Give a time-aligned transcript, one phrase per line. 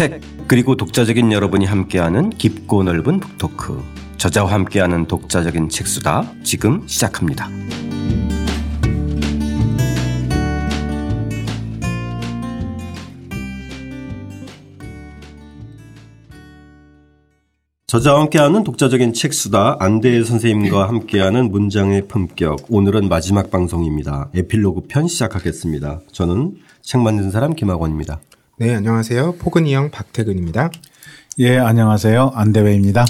[0.00, 3.82] 책 그리고 독자적인 여러분이 함께하는 깊고 넓은 북토크
[4.16, 7.50] 저자와 함께하는 독자적인 책수다 지금 시작합니다.
[17.86, 24.30] 저자와 함께하는 독자적인 책수다 안대일 선생님과 함께하는 문장의 품격 오늘은 마지막 방송입니다.
[24.34, 26.00] 에필로그 편 시작하겠습니다.
[26.10, 28.22] 저는 책 만든 사람 김학원입니다.
[28.60, 29.36] 네, 안녕하세요.
[29.38, 30.70] 포근이 형 박태근입니다.
[31.38, 32.32] 예, 안녕하세요.
[32.34, 33.06] 안대회입니다.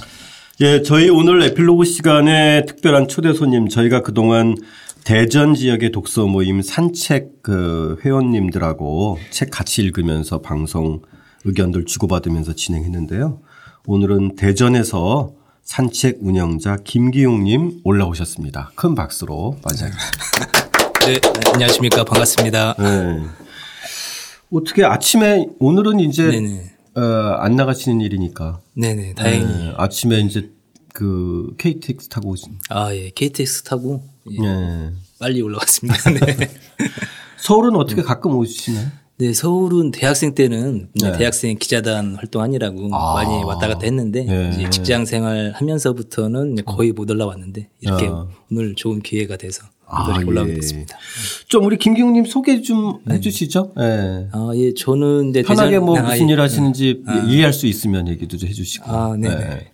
[0.61, 4.55] 예, 저희 오늘 에필로그 시간에 특별한 초대 손님 저희가 그동안
[5.03, 11.03] 대전 지역의 독서 모임 산책 그 회원님들하고 책 같이 읽으면서 방송
[11.45, 13.41] 의견들 주고받으면서 진행했는데요.
[13.87, 15.33] 오늘은 대전에서
[15.65, 18.71] 산책 운영자 김기용님 올라오셨습니다.
[18.77, 20.61] 큰 박수로 맞이하겠습니다.
[21.07, 21.21] 네,
[21.53, 22.05] 안녕하십니까.
[22.05, 22.77] 반갑습니다.
[22.79, 23.40] 네.
[24.53, 26.29] 어떻게 아침에 오늘은 이제
[26.97, 28.61] 어, 안 나가시는 일이니까.
[28.75, 29.45] 네네, 다행히.
[29.47, 30.51] 네, 아침에 이제
[30.93, 32.59] 그 KTX 타고 오신.
[32.69, 33.11] 아, 예.
[33.11, 34.91] KTX 타고 예, 네.
[35.19, 36.11] 빨리 올라왔습니다.
[36.11, 36.51] 네.
[37.39, 38.89] 서울은 어떻게 가끔 오시나요?
[39.19, 41.13] 네, 서울은 대학생 때는 네.
[41.13, 43.15] 대학생 기자단 활동하니라고 아.
[43.15, 44.51] 많이 왔다 갔다 했는데 네.
[44.55, 48.27] 이제 직장 생활 하면서부터는 거의 못 올라왔는데 이렇게 아.
[48.51, 50.87] 오늘 좋은 기회가 돼서 아, 올라오게 예.
[51.49, 53.17] 좀 우리 김경님 소개 좀 네.
[53.17, 53.73] 해주시죠.
[53.77, 54.29] 네.
[54.33, 57.25] 아, 예, 저는 이제 편하게 뭐 무슨 일 하시는지 아.
[57.27, 58.91] 이해할 수 있으면 얘기도 좀 해주시고.
[58.91, 59.29] 아, 네.
[59.29, 59.73] 네.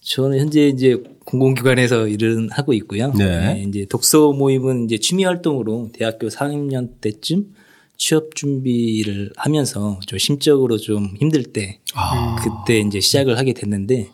[0.00, 3.12] 저는 현재 이제 공공기관에서 일을 하고 있고요.
[3.12, 3.54] 네.
[3.54, 3.64] 네.
[3.68, 7.54] 이제 독서 모임은 이제 취미 활동으로 대학교 4학년 때쯤
[7.96, 12.36] 취업 준비를 하면서 좀 심적으로 좀 힘들 때 아.
[12.42, 14.08] 그때 이제 시작을 하게 됐는데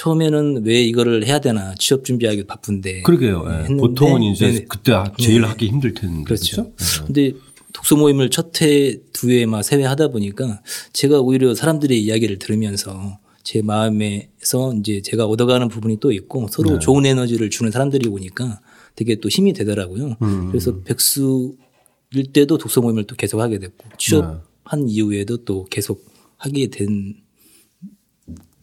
[0.00, 3.44] 처음에는 왜 이거를 해야 되나 취업 준비하기 바쁜데 그러게요.
[3.68, 3.76] 네.
[3.76, 4.64] 보통은 이제 네네.
[4.66, 5.46] 그때 제일 네.
[5.48, 6.72] 하기 힘들 텐데 그렇죠.
[6.74, 7.04] 그렇죠?
[7.04, 7.06] 네.
[7.06, 7.32] 근데
[7.74, 10.62] 독서 모임을 첫 회, 두 회, 막 세 회 하다 보니까
[10.94, 16.78] 제가 오히려 사람들의 이야기를 들으면서 제 마음에서 이제 제가 얻어가는 부분이 또 있고 서로 네.
[16.78, 18.60] 좋은 에너지를 주는 사람들이 오니까
[18.96, 20.16] 되게 또 힘이 되더라고요.
[20.22, 20.48] 음.
[20.48, 24.92] 그래서 백수일 때도 독서 모임을 또 계속 하게 됐고 취업한 네.
[24.92, 26.06] 이후에도 또 계속
[26.38, 27.16] 하게 된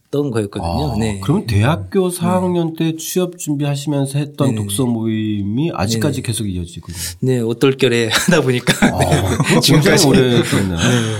[0.08, 0.92] 했던 거였거든요.
[0.92, 1.20] 아, 네.
[1.22, 4.54] 그럼 대학교 4학년 때 취업 준비하시면서 했던 네.
[4.56, 6.26] 독서 모임이 아직까지 네.
[6.26, 10.76] 계속 이어지고 네, 어떨결에 하다 보니까 아, 지금까지 오래 됐네요.
[10.76, 11.16] 네.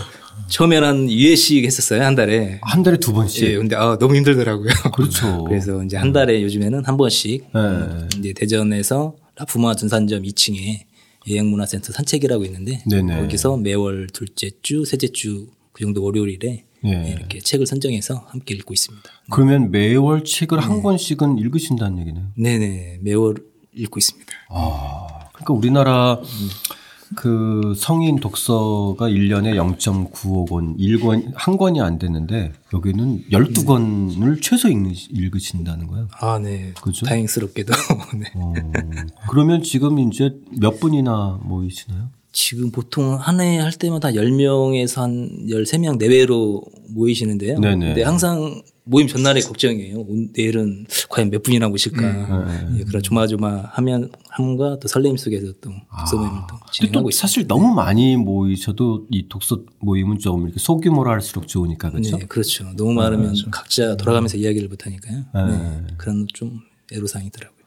[0.49, 3.45] 처음에는 유예식 했었어요 한 달에 한 달에 두 번씩.
[3.45, 4.71] 예, 근데 아 너무 힘들더라고요.
[4.95, 5.45] 그렇죠.
[5.49, 8.19] 그래서 이제 한 달에 요즘에는 한 번씩 네.
[8.19, 10.87] 이제 대전에서 라프마 전산점 2층에
[11.27, 13.21] 예행문화센터 산책이라고 있는데 네네.
[13.21, 17.15] 거기서 매월 둘째 주, 셋째 주 그 정도 월요일에 예.
[17.17, 19.09] 이렇게 책을 선정해서 함께 읽고 있습니다.
[19.31, 20.83] 그러면 매월 책을 한 네.
[20.83, 22.27] 권씩은 읽으신다는 얘기네요.
[22.37, 23.37] 네네 매월
[23.75, 24.33] 읽고 있습니다.
[24.51, 26.21] 아 그러니까 우리나라
[27.17, 35.87] 그 성인 독서가 1년에 0.95권, 1권, 한 권이 안 되는데 여기는 12권을 최소 읽는, 읽으신다는
[35.87, 36.09] 거예요.
[36.21, 36.73] 아, 네.
[36.81, 37.07] 그죠?
[37.07, 37.73] 다행스럽게도.
[38.19, 38.31] 네.
[38.35, 38.53] 어,
[39.31, 42.11] 그러면 지금 이제 몇 분이나 모이시나요?
[42.33, 47.59] 지금 보통 한 해 할 때마다 10명에서 한 13명 내외로 모이시는데요.
[47.59, 47.87] 네네.
[47.87, 50.05] 근데 항상 모임 전날에 걱정이에요.
[50.35, 52.01] 내일은 과연 몇 분이나 모실까.
[52.03, 52.71] 음.
[52.75, 52.81] 네.
[52.81, 56.21] 예, 그런 조마조마하면 함과 또 설렘 속에서 또 독서 아.
[56.21, 57.21] 모임을 또 진행하고 있습니다.
[57.21, 62.17] 사실 너무 많이 모이셔도 이 독서 모임은 좀 이렇게 소규모로 할수록 좋으니까 그렇죠.
[62.19, 62.65] 네, 그렇죠.
[62.77, 65.25] 너무 많으면 네, 각자 돌아가면서 이야기를 못 하니까요.
[65.35, 65.83] 네.
[65.99, 66.61] 그런 좀
[66.93, 67.58] 애로사항이더라고요.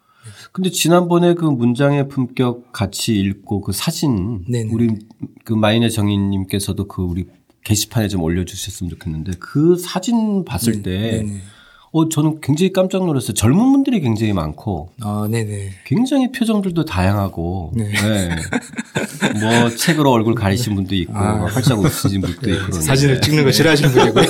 [0.52, 4.72] 근데 지난번에 그 문장의 품격 같이 읽고 그 사진 네네.
[4.72, 4.90] 우리
[5.44, 7.26] 그 마이네 정인님께서도 그 우리
[7.64, 10.84] 게시판에 좀 올려주셨으면 좋겠는데 그 사진 봤을 네.
[10.84, 11.42] 때.
[11.94, 13.34] 어, 저는 굉장히 깜짝 놀랐어요.
[13.34, 14.92] 젊은 분들이 굉장히 많고.
[15.02, 15.72] 아, 네네.
[15.86, 17.74] 굉장히 표정들도 다양하고.
[17.76, 17.92] 네.
[17.92, 18.30] 네.
[19.42, 21.36] 뭐, 책으로 얼굴 가리신 분도 있고, 아.
[21.36, 22.54] 뭐 활짝 웃으신 분도 네.
[22.54, 22.72] 있고.
[22.72, 24.26] 사진을 찍는 거 싫어하시는 분이고요.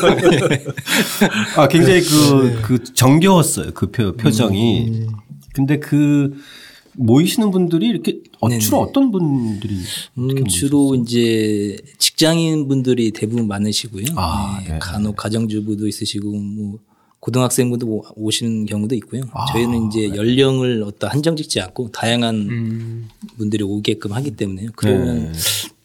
[1.57, 2.61] 아, 굉장히 그, 네.
[2.63, 3.73] 그 정겨웠어요.
[3.75, 4.87] 그 표, 표정이.
[4.87, 5.20] 음.
[5.53, 6.33] 근데 그
[6.93, 9.75] 모이시는 분들이 이렇게 어, 주로 어떤 분들이
[10.17, 14.05] 음, 주로 이제 직장인 분들이 대부분 많으시고요.
[14.15, 14.73] 아, 네.
[14.73, 14.79] 네.
[14.79, 16.79] 간혹 가정주부도 있으시고 뭐
[17.19, 19.21] 고등학생분도 오시는 경우도 있고요.
[19.31, 20.15] 아, 저희는 이제 네.
[20.15, 23.07] 연령을 어떤 한정 짓지 않고 다양한 음.
[23.37, 24.71] 분들이 오게끔 하기 때문에요.
[24.75, 25.39] 그러면 네.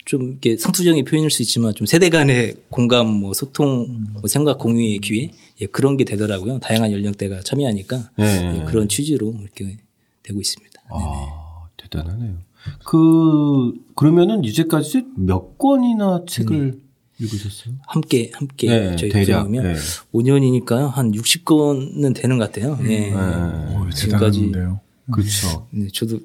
[0.07, 5.01] 좀 이렇게 성투적인 표현일 수 있지만 좀 세대 간의 공감, 뭐 소통, 뭐 생각 공유의
[5.01, 6.61] 기회 예, 그런 게 되더라고요.
[6.61, 8.61] 다양한 연령대가 참여하니까 네.
[8.61, 9.77] 예, 그런 취지로 이렇게
[10.23, 10.81] 되고 있습니다.
[10.91, 12.35] 아, 대단하네요.
[12.85, 16.79] 그 그러면은 이제까지 몇 권이나 책을 네.
[17.19, 17.75] 읽으셨어요?
[17.89, 19.75] 함께 함께 네, 저희 대략면 네.
[20.15, 22.77] 5년이니까요 한 60권은 되는 것 같아요.
[22.77, 23.11] 네.
[23.11, 23.15] 네.
[23.15, 24.53] 오, 지금까지.
[25.11, 25.67] 그렇죠.
[25.71, 26.21] 네, 저도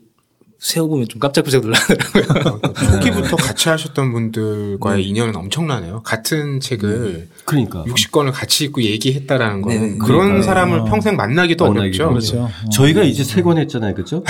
[0.62, 2.62] 세워보면 좀 깜짝깜짝 놀라더라고요.
[3.02, 6.04] 초기부터 같이 하셨던 분들과의 인연은 엄청나네요.
[6.04, 10.44] 같은 책을 그러니까 60권을 같이 읽고 얘기했다라는 거는 네, 그런 그러니까요.
[10.44, 12.10] 사람을 평생 만나기도 어렵죠.
[12.10, 12.48] 그렇죠.
[12.72, 14.24] 저희가 이제 세 권 했잖아요, 그죠?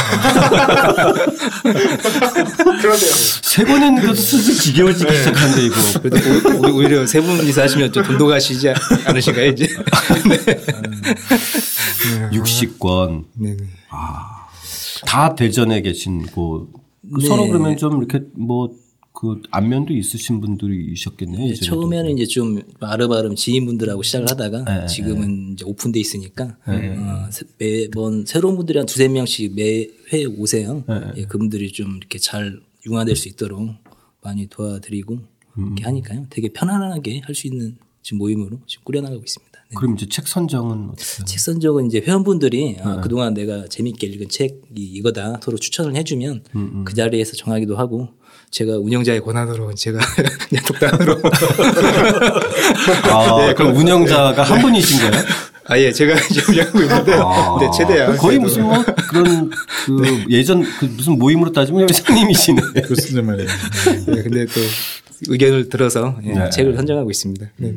[1.63, 3.12] 그러네요.
[3.42, 5.75] 세권 했는데도 슬슬 지겨워지기 시작한데 이거.
[6.01, 8.69] 그래도 오- 오히려 세 분이서 하시면 좀 돈독하시지
[9.06, 9.68] 않으신가요, 이제?
[12.31, 13.57] 60권 네네.
[15.06, 16.69] 다 대전에 계신 고
[17.01, 17.27] 네.
[17.27, 18.80] 서로 그러면 좀 이렇게 뭐
[19.13, 21.42] 그 안면도 있으신 분들이셨겠네요.
[21.50, 21.65] 예전에도.
[21.65, 28.25] 처음에는 이제 좀 아름아름 지인분들하고 시작을 하다가 네, 지금은 이제 오픈돼 있으니까 어, 세- 매번
[28.25, 30.83] 새로운 분들이 한 두세 명씩 매 회 오세요.
[30.88, 31.01] 네.
[31.18, 33.69] 예, 그분들이 좀 이렇게 잘 융화될 수 있도록
[34.21, 35.13] 많이 도와드리고
[35.57, 35.65] 음.
[35.68, 36.27] 이렇게 하니까요.
[36.30, 39.50] 되게 편안하게 할 수 있는 지금 모임으로 지금 꾸려나가고 있습니다.
[39.71, 39.75] 네.
[39.77, 41.25] 그럼 이제 책 선정은 어떻게?
[41.25, 43.01] 책 선정은 이제 회원분들이 아, 네.
[43.01, 48.09] 그동안 내가 재밌게 읽은 책이 이거다 서로 추천을 해주면 음, 그 자리에서 정하기도 하고
[48.51, 50.00] 제가 운영자의 권한으로 제가
[50.50, 51.21] 그냥 독단으로
[53.12, 55.23] 아, 그럼 운영자가 한 분이신 거예요?
[55.71, 59.51] 아 예 제가 이제 운영하고 있는데 아, 네, 최대한 거의 그래도 무슨 뭐 그런
[59.85, 62.62] 그 예전 그 무슨 모임으로 따지면 회장님이시네.
[62.83, 63.47] 그렇습니다 말이에요.
[64.07, 64.59] 네, 근데 또
[65.29, 66.50] 의견을 들어서 예, 네.
[66.50, 67.45] 책을 선정하고 있습니다.
[67.57, 67.75] 네.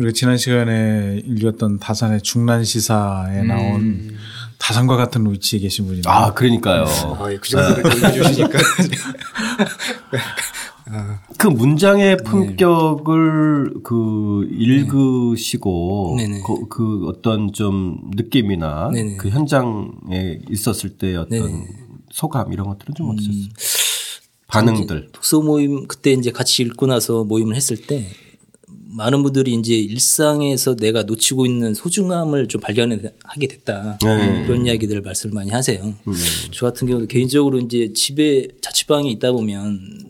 [0.00, 4.16] 우리가 지난 시간에 읽었던 다산의 중란 시사에 나온
[4.58, 6.84] 다산과 같은 위치에 계신 분이 아, 그러니까요.
[6.84, 8.58] 아, 예, 그 정도로 주시니까
[11.38, 16.42] 그 문장의 품격을 그 읽으시고 네네.
[16.46, 19.16] 그, 그 어떤 좀 느낌이나 네네.
[19.16, 21.66] 그 현장에 있었을 때 어떤.
[22.12, 23.44] 소감 이런 것들은 좀 어떠셨어요?
[24.48, 25.10] 반응들.
[25.12, 28.04] 독서 모임 그때 이제 같이 읽고 나서 모임을 했을 때
[28.92, 34.44] 많은 분들이 이제 일상에서 내가 놓치고 있는 소중함을 좀 발견하게 됐다 네.
[34.46, 35.94] 그런 이야기들을 말씀을 많이 하세요.
[36.50, 39.66] 저 같은 경우도 개인적으로 이제 집에 자취방에 있다 보면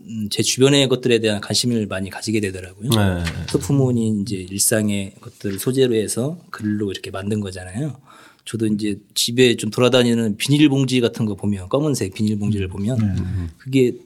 [0.09, 2.91] 음, 제 주변의 것들에 대한 관심을 많이 가지게 되더라고요.
[2.91, 3.25] 네.
[3.49, 7.97] 소프문이 이제 일상의 것들을 소재로 해서 글로 이렇게 만든 거잖아요.
[8.44, 13.99] 저도 이제 집에 좀 돌아다니는 비닐봉지 같은 거 보면 검은색 비닐봉지를 보면 그게 이게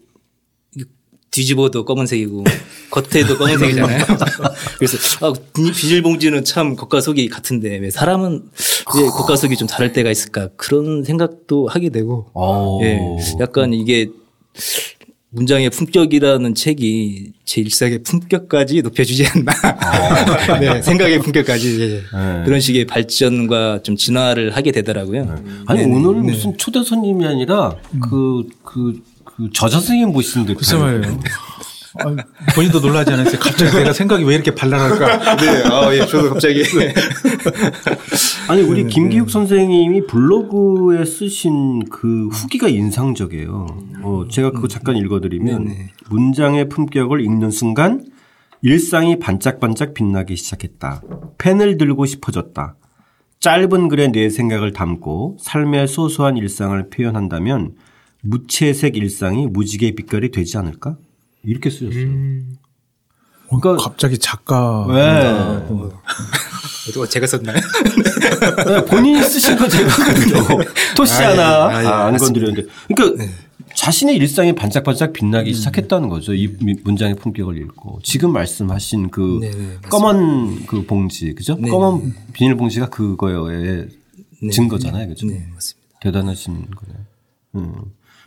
[1.34, 2.44] 뒤집어도 검은색이고
[2.90, 4.04] 겉에도 검은색이잖아요.
[4.78, 8.42] 그래서 아, 비닐- 비닐봉지는 참 겉과 속이 같은데 왜 사람은
[8.96, 12.80] 왜 겉과 속이 좀 다를 때가 있을까 그런 생각도 하게 되고 오.
[12.84, 13.00] 예,
[13.40, 14.08] 약간 이게
[15.30, 19.52] 문장의 품격이라는 책이 제 일상의 품격까지 높여주지 않나.
[20.60, 25.34] 네, 생각의 품격까지 예, 그런 식의 발전과 좀 진화를 하게 되더라고요.
[25.66, 29.02] 아니 오늘 무슨 초대 손님이 아니라 그그 그
[29.52, 30.12] 저자 선생님
[30.46, 30.54] 듯.
[30.54, 31.18] 글쎄 말이에요.
[31.96, 32.16] 아,
[32.54, 33.38] 본인도 놀라지 않았어요.
[33.38, 35.36] 갑자기 내가 생각이 왜 이렇게 발랄할까?
[35.36, 36.64] 네, 아, 예, 저도 갑자기.
[38.48, 43.66] 아니 네, 우리 김기욱 선생님이 블로그에 쓰신 그 후기가 인상적이에요.
[44.02, 48.04] 어, 제가 그거 잠깐 읽어드리면 네, 문장의 품격을 읽는 순간
[48.62, 51.02] 일상이 반짝반짝 빛나기 시작했다.
[51.38, 52.76] 펜을 들고 싶어졌다.
[53.38, 57.74] 짧은 글에 내 생각을 담고 삶의 소소한 일상을 표현한다면
[58.24, 60.96] 무채색 일상이 무지개 빛깔이 되지 않을까?
[61.44, 62.08] 이렇게 쓰셨어요.
[63.48, 65.66] 그러니까 갑자기 작가 네.
[66.94, 67.56] 또 제가 썼나요?
[68.66, 70.62] 네, 본인이 쓰신 거 제가 그래도
[70.96, 71.24] 토시 아, 예.
[71.36, 71.86] 하나 아, 예.
[71.86, 72.16] 아, 안.
[72.16, 73.24] 건드렸는데 그러니까
[73.76, 76.34] 자신의 일상이 반짝반짝 빛나기 시작했다는 거죠.
[76.34, 79.78] 이 미- 문장의 품격을 읽고 지금 말씀하신 그 네, 네.
[79.90, 81.56] 검은 그 봉지 그죠?
[81.60, 83.88] 네, 검은 비닐 봉지가 그거의
[84.50, 85.26] 증거잖아요, 그죠?
[85.26, 85.98] 네, 맞습니다.
[86.00, 86.98] 대단하신 거네요.
[87.56, 87.74] 음.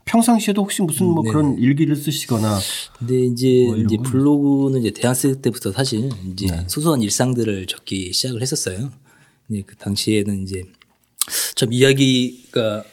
[0.07, 1.29] 평상시에도 혹시 무슨 뭐 네.
[1.29, 2.59] 그런 일기를 쓰시거나
[2.97, 8.91] 근데 이제, 이제 블로그는 이제 대학생 때부터 사실 이제 소소한 일상들을 적기 시작을 했었어요.
[9.49, 10.63] 이제 그 당시에는 이제
[11.55, 12.83] 참 이야기가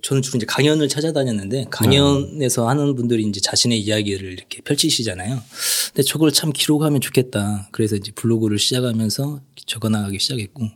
[0.00, 5.42] 저는 주로 이제 강연을 찾아다녔는데 강연에서 하는 분들이 이제 자신의 이야기를 이렇게 펼치시잖아요.
[5.88, 7.68] 근데 저걸 참 기록하면 좋겠다.
[7.72, 10.68] 그래서 이제 블로그를 시작하면서 적어 나가기 시작했고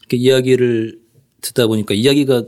[0.00, 1.00] 이렇게 이야기를
[1.40, 2.44] 듣다 보니까 이야기가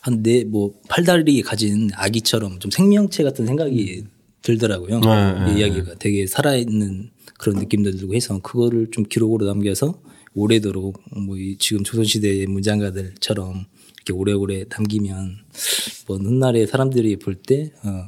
[0.00, 4.04] 한 네 뭐 팔다리 가진 아기처럼 좀 생명체 같은 생각이
[4.42, 5.00] 들더라고요.
[5.00, 10.00] 네, 이 이야기가 되게 살아있는 그런 느낌도 들고 해서 그거를 좀 기록으로 남겨서
[10.34, 13.64] 오래도록 뭐 이 지금 조선시대의 문장가들처럼
[13.96, 15.36] 이렇게 오래오래 남기면
[16.08, 18.04] 먼 훗날에 사람들이 볼때 어,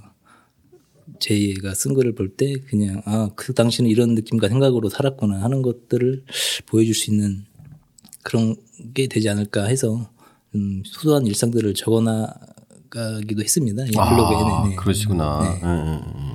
[1.18, 6.24] 제가 쓴 글을 볼 때 그냥 아 그 당시는 이런 느낌과 생각으로 살았구나 하는 것들을
[6.66, 7.44] 보여줄 수 있는
[8.22, 8.56] 그런
[8.94, 10.10] 게 되지 않을까 해서
[10.54, 13.84] 음, 소소한 일상들을 적어나가기도 했습니다.
[13.84, 14.36] 이 블로그에.
[14.36, 14.76] 아, 네, 네.
[14.76, 15.40] 그러시구나.
[15.42, 15.60] 네.
[15.62, 16.29] 예.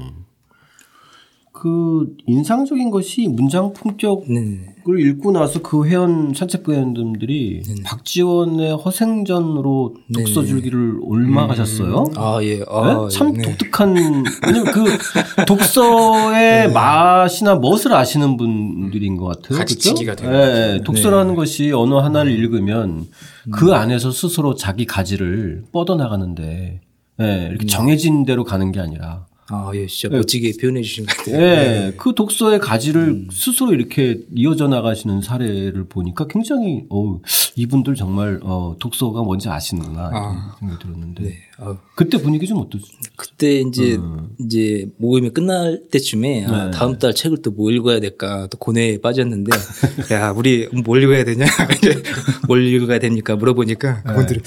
[1.56, 5.10] 그 인상적인 것이 문장 품격을 네.
[5.10, 12.04] 읽고 나서 그 회원 산책 회원들이 박지원의 허생전으로 독서 줄기를 옮아가셨어요.
[12.18, 12.58] 아, 예.
[12.58, 12.66] 네?
[12.70, 13.42] 아, 참 네.
[13.42, 13.96] 독특한
[14.46, 19.58] 왜냐면 그 독서의 맛이나 멋을 아시는 분들인 것 같아요.
[19.58, 20.26] 가지치기가 그죠?
[20.26, 23.06] 되는 네, 독서라는 것이 언어 하나를 읽으면
[23.54, 26.82] 그 안에서 스스로 자기 가지를 뻗어 나가는데
[27.22, 29.86] 예, 이렇게 정해진 대로 가는 게 아니라 아, 예.
[29.88, 31.42] 진짜 멋지게 표현해 주신 것 같아요.
[31.42, 37.20] 예, 그 독서의 가지를 스스로 이렇게 이어져 나가시는 사례를 보니까 굉장히 어
[37.56, 41.38] 이분들 정말 어 독서가 뭔지 아시는구나 이런 생각이 들었는데 네.
[41.58, 42.88] 아, 그때 분위기 좀 어떠세요?
[43.16, 43.98] 그때 이제
[44.40, 46.72] 이제 모임이 끝날 때쯤에 아, 네.
[46.72, 49.52] 다음 달 책을 또 뭐 읽어야 될까 또 고뇌에 빠졌는데
[50.12, 51.46] 야 우리 뭘 읽어야 되냐
[51.78, 52.04] 이제
[52.48, 54.42] 뭘 읽어야 됩니까 물어보니까 그분들이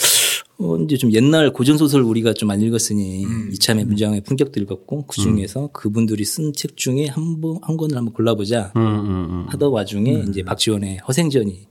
[0.61, 5.21] 어, 이제 좀 옛날 고전 소설 우리가 좀 안 읽었으니 이참에 문장의 품격도 읽었고 그
[5.21, 9.47] 중에서 그분들이 쓴 책 중에 한 번 한 권을 한번 골라보자 음, 음, 음.
[9.51, 11.67] 하던 와중에 이제 박지원의 허생전이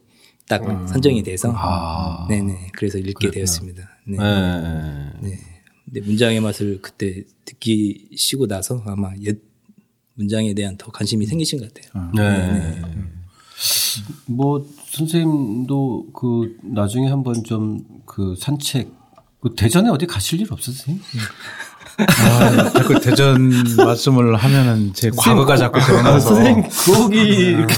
[0.48, 2.26] 딱 선정이 돼서 아.
[2.30, 3.84] 네네 그래서 읽게 되었습니다.
[4.08, 4.18] 네.
[4.22, 5.28] 예, 예.
[5.30, 5.40] 네.
[5.84, 9.38] 근데 문장의 맛을 그때 듣기 쉬고 나서 아마 옛
[10.14, 12.12] 문장에 대한 더 관심이 생기신 것 같아요.
[12.16, 12.82] 네.
[14.28, 18.92] 뭐 선생님도 그 나중에 한번 좀 그 산책
[19.42, 20.98] 그 대전에 어디 가실 일 없으세요?
[22.00, 26.34] 아, 자꾸 대전 말씀을 하면은 제 과거가 자꾸 아, 드러나서.
[26.36, 27.76] 선생님 거기 이렇게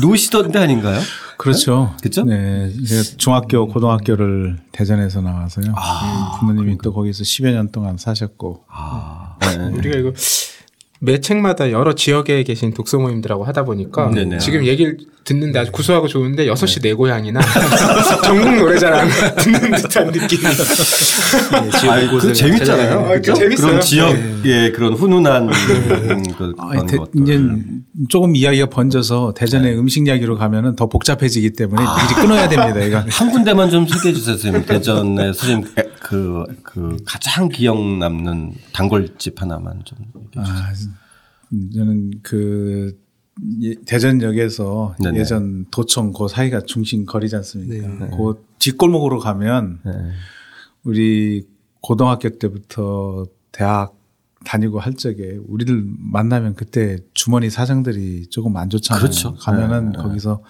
[0.00, 1.00] 노시던 데 아닌가요?
[1.38, 1.96] 그렇죠.
[2.00, 2.22] 그쵸?
[2.22, 2.70] 네.
[2.86, 5.66] 제가 중학교, 고등학교를 대전에서 나와서요.
[5.66, 8.64] 음, 부모님이 또 거기서 10여 년 동안 사셨고.
[8.68, 9.56] 아, 네.
[9.72, 10.12] 우리가 이거
[11.00, 14.38] 매 책마다 여러 지역에 계신 독서 모임들하고 하다 보니까 네네.
[14.38, 17.40] 지금 얘기를 듣는데 아주 구수하고 좋은데 6시 내 고향이나
[18.24, 20.40] 전국 노래자랑 듣는 듯한 느낌.
[20.42, 22.98] 네, 아이, 그 재밌잖아요.
[23.00, 23.34] 아, 그죠?
[23.34, 23.66] 재밌어요.
[23.68, 25.48] 그런 지역의 그런 훈훈한
[26.38, 27.22] 그, 아니, 그런 대- 것들.
[27.22, 27.40] 이제
[28.08, 32.80] 조금 이야기가 번져서 대전의 음식 이야기로 가면은 더 복잡해지기 때문에 미리 끊어야 됩니다.
[32.80, 33.02] 이거.
[33.10, 34.66] 한 군데만 좀 소개해 주세요, 선생님.
[34.66, 35.68] 대전에 선생님
[36.04, 39.98] 그, 그 가장 기억 남는 단골집 하나만 좀.
[40.36, 40.70] 아,
[41.74, 42.98] 저는 그
[43.62, 45.20] 예- 대전역에서 네네.
[45.20, 48.08] 예전 도청 그 사이가 중심 거리지 않습니까?
[48.16, 49.92] 그 뒷골목으로 가면 네.
[50.82, 51.46] 우리
[51.80, 53.98] 고등학교 때부터 대학
[54.44, 59.00] 다니고 할 적에 우리들 만나면 그때 주머니 사장들이 조금 안 좋잖아요.
[59.00, 59.34] 그렇죠.
[59.36, 60.42] 가면은 네, 거기서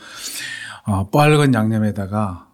[0.87, 2.49] 어, 빨간 양념에다가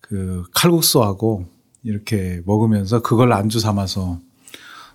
[0.00, 1.46] 그 칼국수하고
[1.82, 4.18] 이렇게 먹으면서 그걸 안주 삼아서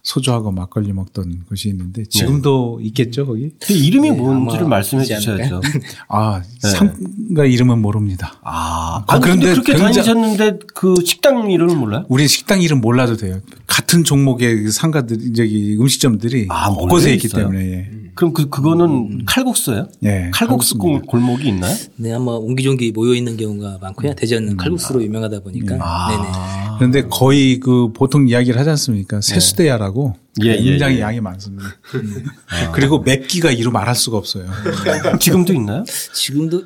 [0.05, 3.51] 소주하고 막걸리 먹던 곳이 있는데 지금도 있겠죠 거기?
[3.59, 5.61] 그 이름이 네, 뭔지를 말씀해 주셔야죠.
[6.07, 8.35] 아 상가 이름은 모릅니다.
[8.43, 12.05] 아, 아, 그런데 그렇게 다니셨는데 그 식당 이름을 몰라요?
[12.07, 13.41] 우리 식당 이름 몰라도 돼요.
[13.65, 17.29] 같은 종목의 그 상가들 저기 음식점들이 아, 곳곳에 있기?
[17.29, 18.04] 때문에 예.
[18.15, 19.87] 그럼 그 그거는 칼국수예요?
[20.03, 21.11] 예, 칼국수 골- 칼국수입니다.
[21.11, 21.75] 골목이 있나요?
[21.97, 24.15] 네, 아마 옹기종기 모여 있는 경우가 많고요.
[24.15, 25.75] 대전은 칼국수로 유명하다 보니까.
[26.09, 26.29] 네네.
[26.77, 29.19] 그런데 거의 그 보통 이야기를 하지 않습니까?
[29.21, 31.01] 세수대야라고 예, 예, 굉장히 예.
[31.01, 31.65] 양이 많습니다.
[32.73, 34.45] 그리고 맵기가 이루 말할 수가 없어요.
[35.19, 35.83] 지금도 있나요?
[36.13, 36.63] 지금도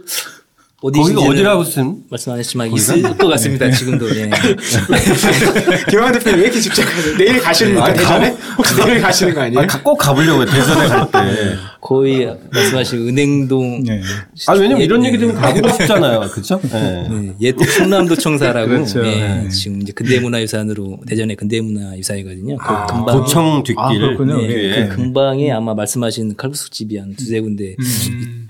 [0.81, 1.97] 거기가 어디라고 쓴?
[2.09, 3.69] 말씀 안 했지만 있을 것 같습니다.
[3.69, 4.09] 지금도.
[4.15, 4.29] 예.
[5.89, 7.17] 김환 대표님 왜 이렇게 집착하세요?
[7.17, 8.35] 내일 가십니까 아, 대전에?
[8.57, 9.59] 혹시 내일 가시는 거 아니에요?
[9.59, 10.45] 아, 가- 꼭 가보려고요.
[10.45, 11.55] 대전에 갈 때.
[11.81, 14.01] 거의 말씀하신 은행동 예.
[14.47, 16.29] 아, 왜냐면 이런 얘기 들으면 가보고 싶잖아요.
[16.31, 16.59] 그죠?
[16.71, 17.07] 네.
[17.09, 19.01] 네, 옛 충남도청사라고 그렇죠.
[19.01, 19.49] 네, 네.
[19.49, 22.57] 지금 이제 근대문화유산으로 대전의 근대문화유산이거든요.
[22.57, 23.79] 그 근방 도청 뒷길.
[23.79, 24.41] 아, 그렇군요.
[24.41, 24.87] 네, 뒤에.
[24.89, 27.75] 그 근방에 아마 말씀하신 칼국수집이 한 두세 군데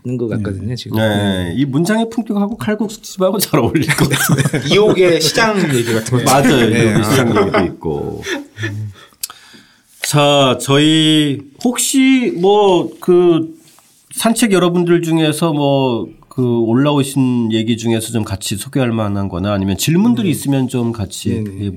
[0.04, 0.76] 있는 것 같거든요.
[0.76, 0.98] 지금.
[0.98, 1.54] 네.
[1.56, 4.64] 이 문장의 품격하고 칼국수집하고 잘 어울릴 것 같아요.
[4.74, 6.24] 이옥의 시장 얘기 같은 거.
[6.32, 6.70] 맞아요.
[6.70, 7.04] 네.
[7.04, 8.24] 시장 얘기도 있고.
[10.10, 13.60] 자, 저희 혹시 뭐 그
[14.16, 20.30] 산책 여러분들 중에서 뭐 그 올라오신 얘기 중에서 좀 같이 소개할 만한 거나 아니면 질문들이
[20.30, 21.72] 있으면 좀 같이 얘기해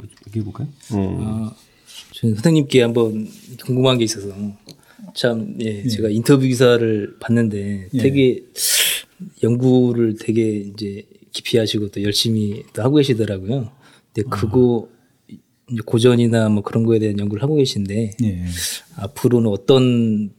[0.44, 0.68] 볼까요?
[0.92, 1.16] 음.
[1.20, 1.52] 아,
[2.12, 3.26] 저는 선생님께 한번
[3.64, 4.28] 궁금한 게 있어서
[5.14, 8.44] 참 예, 제가 인터뷰 기사를 봤는데 되게
[9.42, 13.68] 연구를 되게 이제 깊이 하시고 또 열심히 또 하고 계시더라고요.
[14.14, 14.91] 근데 그거 이제
[15.86, 18.44] 고전이나 뭐 그런 거에 대한 연구를 하고 계신데 예.
[18.96, 20.30] 앞으로는 어떤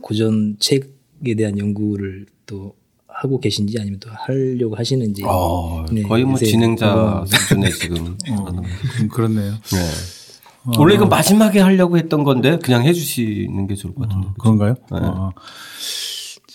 [0.00, 2.74] 고전 책에 대한 연구를 또
[3.08, 7.38] 하고 계신지 아니면 또 하려고 하시는지 어, 네, 거의 뭐 진행자 궁금합니다.
[7.38, 8.18] 수준의 지금.
[8.98, 9.52] 좀 그렇네요.
[9.52, 10.76] 네.
[10.78, 14.28] 원래 이거 마지막에 하려고 했던 건데 그냥 해주시는 게 좋을 것 같은데.
[14.38, 14.74] 그런가요?
[14.92, 14.98] 네.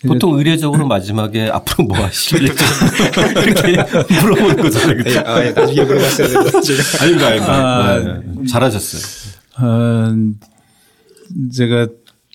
[0.03, 0.07] 어.
[0.07, 3.77] 보통 의례적으로 마지막에 앞으로 뭐 하실래 이렇게
[4.21, 4.97] 물어보는 거잖아요.
[4.97, 5.19] 그죠?
[5.25, 7.03] 아, 예, 나중에 물어봤어야 되는데 제가.
[7.03, 7.85] 아닌가, 아닌가.
[7.85, 8.45] 아, 네, 네.
[8.45, 9.31] 잘하셨어요.
[9.59, 10.15] 어,
[11.53, 11.87] 제가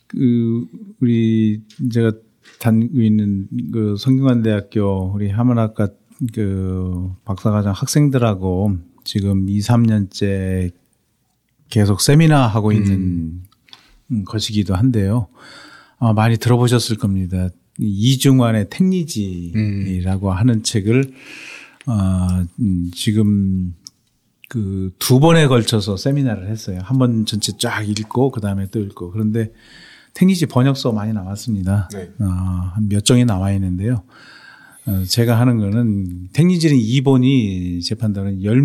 [0.06, 0.64] 그
[1.00, 1.60] 우리
[1.92, 2.12] 제가
[2.60, 5.88] 다니고 있는 그 성균관대학교 우리 하문학과
[6.32, 10.72] 그 박사과정 학생들하고 지금 2, 3년째
[11.68, 13.42] 계속 세미나 하고 있는
[14.10, 14.24] 음.
[14.24, 15.28] 것이기도 한데요.
[15.98, 17.48] 아, 많이 들어보셨을 겁니다.
[17.78, 20.36] 이중환의 택리지라고 음.
[20.36, 21.12] 하는 책을
[21.86, 23.74] 어, 음, 지금
[24.48, 26.78] 그 두 번에 걸쳐서 세미나를 했어요.
[26.82, 29.52] 한 번 전체 쫙 읽고 그 다음에 또 읽고 그런데
[30.14, 31.88] 택리지 번역서 많이 나왔습니다.
[31.92, 32.10] 네.
[32.20, 32.24] 어,
[32.74, 34.02] 한몇 종이 나와 있는데요.
[34.86, 38.62] 어, 제가 하는 거는 택리지는 2본이 재판단은 열,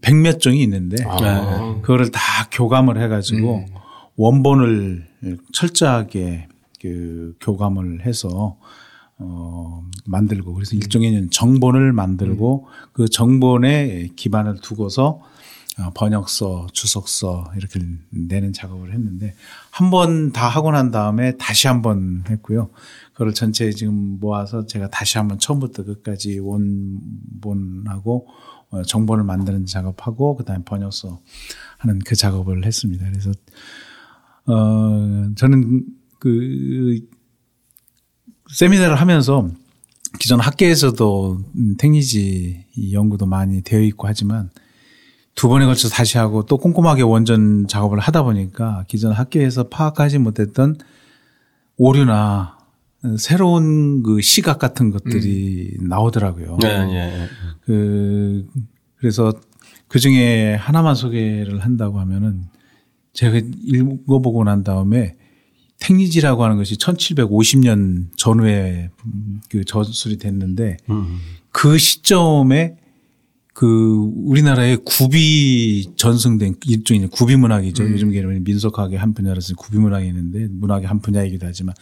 [0.00, 1.80] 백몇 종이 있는데 아.
[1.82, 2.20] 그거를 다
[2.52, 3.66] 교감을 해가지고 음.
[4.16, 5.08] 원본을
[5.52, 6.48] 철저하게
[6.82, 8.58] 그 교감을 해서
[9.18, 12.88] 어, 만들고 그래서 일종의 정본을 만들고 음.
[12.92, 15.20] 그 정본에 기반을 두고서
[15.78, 19.34] 어, 번역서, 주석서 이렇게 내는 작업을 했는데
[19.70, 22.70] 한 번 다 하고 난 다음에 다시 한 번 했고요.
[23.12, 28.26] 그걸 전체 지금 모아서 제가 다시 한번 처음부터 끝까지 원본하고
[28.70, 31.20] 어, 정본을 만드는 작업하고 그다음에 번역서
[31.78, 33.06] 하는 그 작업을 했습니다.
[33.08, 33.30] 그래서
[34.46, 35.84] 어 저는
[36.22, 37.00] 그
[38.54, 39.50] 세미나를 하면서
[40.20, 41.40] 기존 학계에서도
[41.78, 44.48] 택리지 연구도 많이 되어 있고 하지만
[45.34, 50.18] 두 번에 걸쳐 서 다시 하고 또 꼼꼼하게 원전 작업을 하다 보니까 기존 학계에서 파악하지
[50.18, 50.78] 못했던
[51.76, 52.56] 오류나
[53.18, 55.88] 새로운 그 시각 같은 것들이 음.
[55.88, 56.58] 나오더라고요.
[56.62, 57.28] 네, 네.
[57.62, 58.46] 그
[58.94, 59.32] 그래서
[59.88, 62.44] 그 중에 하나만 소개를 한다고 하면은
[63.12, 65.16] 제가 읽어보고 난 다음에
[65.82, 68.90] 택리지라고 하는 것이 1750년 전후에
[69.50, 71.18] 그 저술이 됐는데 음.
[71.50, 72.76] 그 시점에
[73.54, 77.82] 그 우리나라의 구비 전승된 일종의 구비 문학이죠.
[77.82, 77.92] 음.
[77.92, 81.74] 요즘 개념은 민속학의 한 분야라서 구비 문학이 있는데 문학의 한 분야이기도 하지만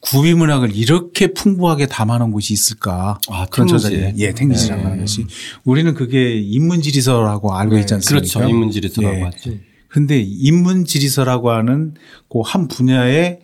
[0.00, 3.18] 구비 문학을 이렇게 풍부하게 담아놓은 곳이 있을까?
[3.28, 4.88] 아, 그런 저자리 예, 택리지라고 네.
[4.88, 5.26] 하는 것이
[5.64, 7.80] 우리는 그게 인문지리서라고 알고 네.
[7.80, 8.20] 있지 않습니까?
[8.20, 8.48] 그렇죠.
[8.50, 9.22] 인문지리서라고 예.
[9.22, 9.50] 하죠.
[9.88, 11.94] 근데 인문지리서라고 하는
[12.28, 13.38] 그 한 분야의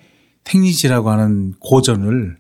[0.50, 2.36] 택리지라고 하는 고전을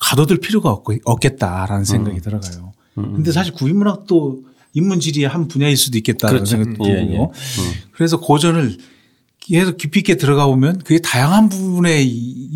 [0.00, 2.20] 가둬둘 필요가 없, 겠다라는 생각이 음.
[2.20, 2.72] 들어가요.
[2.98, 3.14] 음.
[3.14, 6.50] 근데 사실 구인문학도 인문지리의 한 분야일 수도 있겠다는 그렇죠.
[6.50, 6.92] 생각이 들고요.
[6.92, 7.18] 예, 예.
[7.18, 7.72] 음.
[7.92, 8.76] 그래서 고전을
[9.40, 12.08] 계속 깊이 있게 들어가 보면 그게 다양한 부분에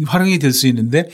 [0.06, 1.08] 활용이 될 수 있는데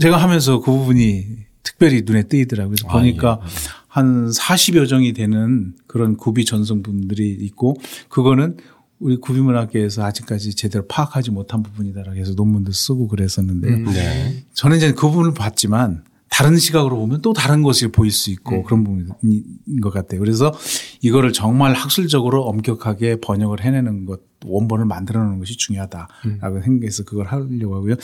[0.00, 1.26] 제가 하면서 그 부분이
[1.62, 2.76] 특별히 눈에 띄더라고요.
[2.76, 3.48] 그래서 아, 보니까 예.
[3.88, 7.76] 한 40여 종이 되는 그런 구비 전성분들이 있고
[8.08, 8.58] 그거는
[8.98, 13.74] 우리 구비문학계에서 아직까지 제대로 파악하지 못한 부분이다라고 해서 논문도 쓰고 그랬었는데요.
[13.74, 14.44] 음, 네.
[14.54, 18.62] 저는 이제 그 부분을 봤지만 다른 시각으로 보면 또 다른 것이 보일 수 있고 음.
[18.64, 19.44] 그런 부분인
[19.82, 20.20] 것 같아요.
[20.20, 20.52] 그래서
[21.00, 26.62] 이거를 정말 학술적으로 엄격하게 번역을 해내는 것, 원본을 만들어내는 것이 중요하다라고 음.
[26.62, 27.94] 생각해서 그걸 하려고 하고요.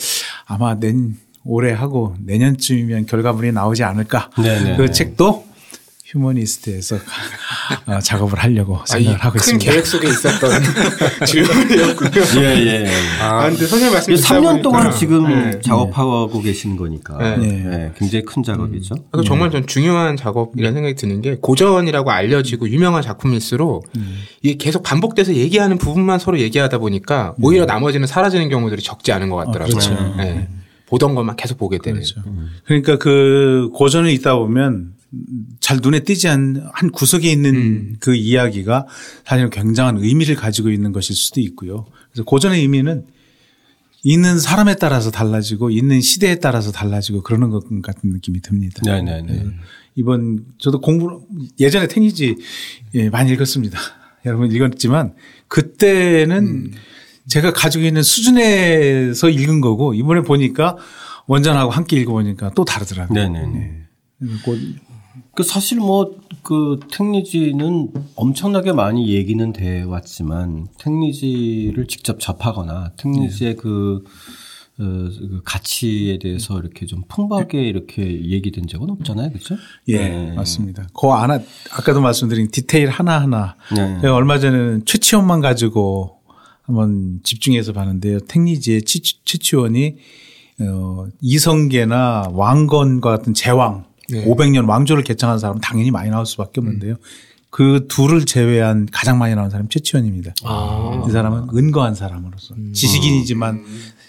[0.45, 4.29] 아마 낸 올해 하고 내년쯤이면 결과물이 나오지 않을까.
[4.37, 4.63] 네네.
[4.63, 4.91] 네, 그 네.
[4.91, 5.45] 책도
[6.13, 6.97] 휴머니스트에서
[7.87, 9.65] 어, 작업을 하려고 생각을 아, 하고 큰 있습니다.
[9.65, 10.61] 큰 계획 속에 있었던
[11.25, 12.21] 질문이었군요.
[12.41, 12.91] 예, 예.
[13.19, 15.59] 아, 근데 선생님 말씀 3년 동안 지금 네.
[15.61, 16.41] 작업하고 네.
[16.43, 17.37] 계신 거니까 네.
[17.37, 17.91] 네.
[17.97, 18.95] 굉장히 큰 작업이죠.
[19.15, 19.23] 음.
[19.23, 24.19] 정말 좀 중요한 작업이라는 생각이 드는 게 고전이라고 알려지고 유명한 작품일수록 음.
[24.43, 29.37] 이게 계속 반복돼서 얘기하는 부분만 서로 얘기하다 보니까 오히려 나머지는 사라지는 경우들이 적지 않은 것
[29.37, 29.65] 같더라고요.
[29.65, 30.15] 아, 그렇죠.
[30.17, 30.47] 네.
[30.85, 32.01] 보던 것만 계속 보게 되는.
[32.01, 32.21] 그렇죠.
[32.65, 34.93] 그러니까 그 고전에 있다 보면
[35.59, 37.95] 잘 눈에 띄지 않는 한 구석에 있는 음.
[37.99, 38.87] 그 이야기가
[39.25, 41.85] 사실은 굉장한 의미를 가지고 있는 것일 수도 있고요.
[42.11, 43.05] 그래서 고전의 의미는
[44.03, 48.81] 있는 사람에 따라서 달라지고 있는 시대에 따라서 달라지고 그러는 것 같은 느낌이 듭니다.
[48.83, 49.21] 네 네네.
[49.21, 49.43] 네, 네.
[49.43, 49.49] 네.
[49.95, 51.25] 이번 저도 공부
[51.59, 52.35] 예전에 테니지
[52.95, 53.79] 예, 많이 읽었습니다.
[54.25, 55.13] 여러분 읽었지만
[55.47, 56.71] 그때는 음.
[57.27, 60.77] 제가 가지고 있는 수준에서 읽은 거고 이번에 보니까
[61.27, 63.17] 원전하고 함께 읽어보니까 또 다르더라고요.
[63.17, 63.47] 네네.
[63.47, 63.83] 네.
[65.35, 73.55] 그 사실 뭐 그 택리지는 엄청나게 많이 얘기는 돼 왔지만 택리지를 직접 접하거나 택리지의 네.
[73.55, 74.03] 그,
[74.77, 79.55] 어, 그 가치에 대해서 이렇게 좀 풍부하게 이렇게 얘기된 적은 없잖아요, 그렇죠?
[79.87, 80.33] 예, 네.
[80.33, 80.87] 맞습니다.
[80.93, 81.39] 그 하나
[81.71, 83.55] 아까도 말씀드린 디테일 하나 하나.
[83.73, 84.05] 네.
[84.09, 86.19] 얼마 전에는 최치원만 가지고
[86.63, 88.19] 한번 집중해서 봤는데요.
[88.19, 89.95] 택리지의 최치원이
[90.59, 94.25] 어, 이성계나 왕건과 같은 제왕 네.
[94.25, 96.93] 500년 왕조를 개창한 사람은 당연히 많이 나올 수밖에 없는데요.
[96.93, 96.97] 음.
[97.49, 100.33] 그 둘을 제외한 가장 많이 나온 사람이 최치원입니다.
[100.43, 101.05] 아.
[101.07, 102.73] 이 사람은 은거한 사람으로서 음.
[102.73, 103.63] 지식인이지만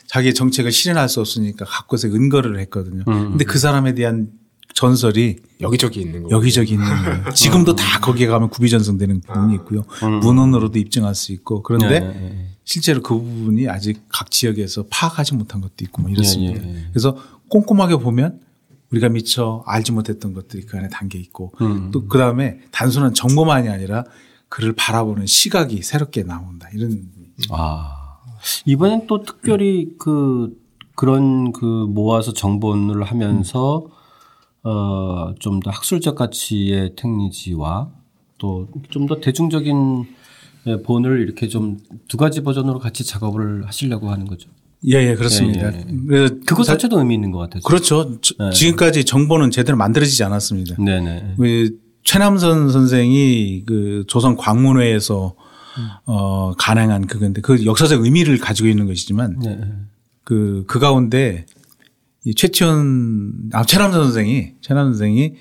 [0.06, 3.04] 자기의 정책을 실현할 수 없으니까 갖고서 은거를 했거든요.
[3.06, 3.30] 음.
[3.30, 4.28] 근데 그 사람에 대한
[4.74, 6.36] 전설이 여기저기 있는 거예요.
[6.36, 7.34] 여기저기 있는 거예요.
[7.34, 9.84] 지금도 다 거기에 가면 구비전승되는 부분이 있고요.
[10.02, 10.20] 음.
[10.20, 12.00] 문헌으로도 입증할 수 있고 그런데 네.
[12.00, 12.48] 네, 네.
[12.64, 16.62] 실제로 그 부분이 아직 각 지역에서 파악하지 못한 것도 있고 뭐 이렇습니다.
[16.62, 16.84] 예, 예, 예.
[16.90, 17.16] 그래서
[17.48, 18.40] 꼼꼼하게 보면
[18.94, 21.90] 우리가 미처 알지 못했던 것들이 그 안에 담겨 있고 음.
[21.90, 24.04] 또그 다음에 단순한 정보만이 아니라
[24.48, 27.02] 그를 바라보는 시각이 새롭게 나온다 이런.
[27.50, 28.18] 아
[28.66, 30.56] 이번엔 또 특별히 그
[30.94, 34.68] 그런 그 모아서 정본을 하면서 음.
[34.70, 37.90] 어좀 더 학술적 가치의 tech니지와
[38.38, 40.06] 또 좀 더 대중적인
[40.66, 41.78] 예, 본을 이렇게 좀
[42.08, 44.48] 두 가지 버전으로 같이 작업을 하시려고 하는 거죠.
[44.86, 45.72] 예, 예, 그렇습니다.
[45.72, 45.96] 예, 예.
[46.06, 47.62] 그래서 그것 자체도 의미 있는 것 같아요.
[47.62, 48.18] 그렇죠.
[48.38, 48.50] 네.
[48.50, 50.76] 지금까지 정보는 제대로 만들어지지 않았습니다.
[50.76, 51.34] 네네.
[51.38, 55.34] 그 최남선 선생이 그 조선 광문회에서
[55.78, 55.88] 음.
[56.06, 59.60] 어, 가능한 그건데 그 역사적 의미를 가지고 있는 것이지만 네.
[60.22, 61.46] 그, 그 가운데
[62.24, 65.34] 이 최치원, 아, 최남선 선생이, 최남선 선생이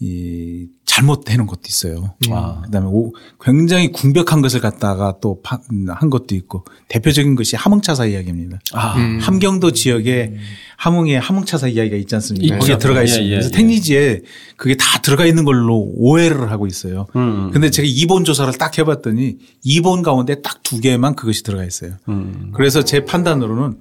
[0.00, 2.14] 이 잘못해 놓은 것도 있어요.
[2.28, 2.32] 음.
[2.32, 2.62] 아.
[2.62, 8.58] 그다음에 오, 굉장히 궁벽한 것을 갖다가 또 한 것도 있고 대표적인 것이 함흥차사 이야기입니다.
[8.72, 8.96] 아.
[8.96, 9.18] 음.
[9.20, 10.38] 함경도 지역에 음.
[10.76, 12.58] 함흥에 함흥차사 이야기가 있지 않습니까?
[12.58, 13.26] 거기에 들어가 있습니다.
[13.26, 14.20] 예, 예, 그래서 택리지에
[14.56, 17.06] 그게 다 들어가 있는 걸로 오해를 하고 있어요.
[17.16, 17.50] 음.
[17.52, 21.92] 근데 제가 2번 조사를 딱 해봤더니 2번 가운데 딱 두 개만 그것이 들어가 있어요.
[22.10, 22.52] 음.
[22.54, 23.78] 그래서 제 판단으로는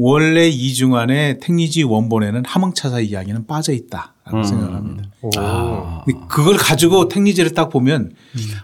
[0.00, 4.44] 원래 이중안의 택리지 원본에는 함흥차사 이야기는 빠져 있다라고 음.
[4.44, 5.10] 생각합니다.
[5.36, 6.04] 아.
[6.28, 8.12] 그걸 가지고 택리지를 딱 보면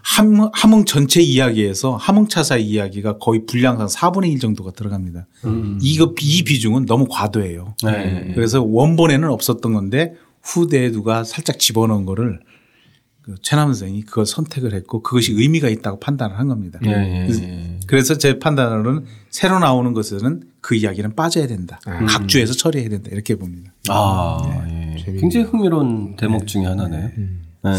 [0.02, 5.26] 함, 함흥 전체 이야기에서 함흥차사 이야기가 거의 분량상 4분의 1 정도가 들어갑니다.
[5.46, 5.78] 음.
[5.82, 7.74] 이거 이 비중은 너무 과도해요.
[7.82, 8.30] 네.
[8.36, 12.38] 그래서 원본에는 없었던 건데 후대에 누가 살짝 집어넣은 거를
[13.24, 16.78] 그 최남 선생이 그걸 선택을 했고 그것이 의미가 있다고 판단을 한 겁니다.
[16.84, 21.80] 예, 예, 그래서 제 판단으로는 새로 나오는 것에는 그 이야기는 빠져야 된다.
[21.88, 22.04] 음.
[22.04, 23.08] 각주에서 처리해야 된다.
[23.10, 23.72] 이렇게 봅니다.
[23.88, 25.02] 아, 예.
[25.18, 26.46] 굉장히 흥미로운 대목 네.
[26.46, 27.10] 중에 하나네요.
[27.16, 27.44] 음.
[27.64, 27.70] 네.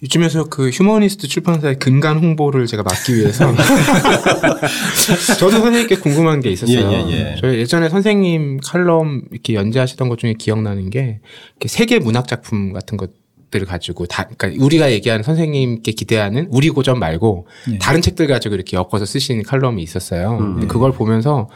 [0.00, 3.52] 이쯤에서 그 휴머니스트 출판사의 근간 홍보를 제가 막기 위해서
[5.38, 6.78] 저도 선생님께 궁금한 게 있었어요.
[6.78, 7.36] 예, 예, 예.
[7.38, 11.20] 저희 예전에 선생님 칼럼 이렇게 연재하시던 것 중에 기억나는 게
[11.66, 13.10] 세계 문학 작품 같은 것
[13.50, 17.78] 들을 가지고 다 그러니까 우리가 얘기하는 선생님께 기대하는 우리 고전 말고 네.
[17.78, 20.38] 다른 책들 가지고 이렇게 엮어서 쓰시는 칼럼이 있었어요.
[20.38, 20.54] 음.
[20.54, 21.48] 근데 그걸 보면서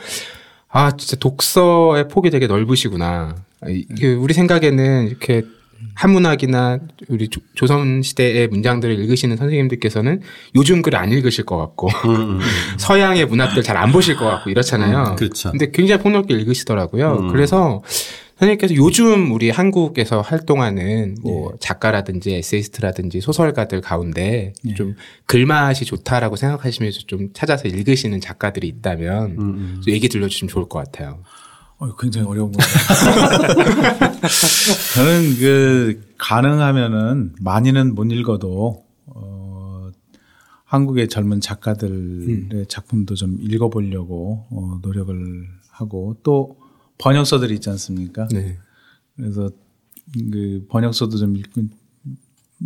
[0.68, 3.37] 아 진짜 독서의 폭이 되게 넓으시구나.
[4.00, 5.42] 그 우리 생각에는 이렇게
[5.94, 6.78] 한문학이나
[7.09, 10.20] 우리 조, 선 시대의 문장들을 읽으시는 선생님들께서는
[10.55, 12.40] 요즘 글안 읽으실 것 같고 음, 음, 음.
[12.78, 15.11] 서양의 문학들 잘 안 보실 것 같고 이렇잖아요.
[15.11, 15.50] 음, 그렇죠.
[15.50, 17.16] 근데 굉장히 폭넓게 읽으시더라고요.
[17.18, 17.28] 음.
[17.33, 17.83] 그래서
[18.42, 21.57] 선생님께서 요즘 우리 한국에서 활동하는 뭐 예.
[21.61, 24.74] 작가라든지 에세이스트라든지 소설가들 가운데 예.
[24.74, 29.83] 좀 글맛이 좋다라고 생각하시면서 좀 찾아서 읽으시는 작가들이 있다면 음, 음.
[29.87, 31.20] 얘기 들려주시면 좋을 것 같아요.
[31.78, 32.68] 어, 굉장히 어려운 거예요.
[34.94, 39.90] 저는 그 가능하면은 많이는 못 읽어도 어,
[40.64, 42.64] 한국의 젊은 작가들의 음.
[42.66, 46.62] 작품도 좀 읽어보려고 어, 노력을 하고 또
[46.98, 48.28] 번역서들이 있지 않습니까?
[48.28, 48.59] 네.
[49.16, 49.50] 그래서
[50.33, 51.62] 그 번역서도 좀 읽고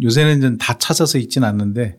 [0.03, 1.99] 요새는 이제 다 찾아서 읽지는 않는데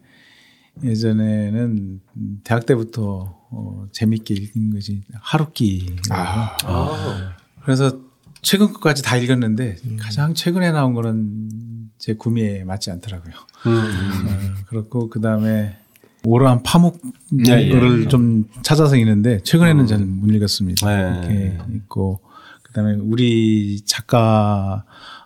[0.84, 2.02] 예전에는
[2.44, 5.96] 대학 때부터 어, 재밌게 읽은 것이 하루키.
[6.12, 6.58] 아.
[6.64, 7.38] 아.
[7.64, 8.00] 그래서
[8.42, 9.98] 최근 것까지 다 읽었는데 음.
[10.00, 13.34] 가장 최근에 나온 거는 제 구미에 맞지 않더라고요.
[13.66, 13.72] 음.
[13.72, 15.78] 어, 그렇고 그 다음에
[16.24, 17.02] 오로한 파묵
[17.32, 18.08] 네, 거를 예.
[18.08, 19.88] 좀 찾아서 읽는데 최근에는 음.
[19.88, 20.88] 잘못 읽었습니다.
[20.88, 21.02] 네.
[21.02, 22.20] 이렇게 있고
[22.64, 24.84] 그다음에 우리 작가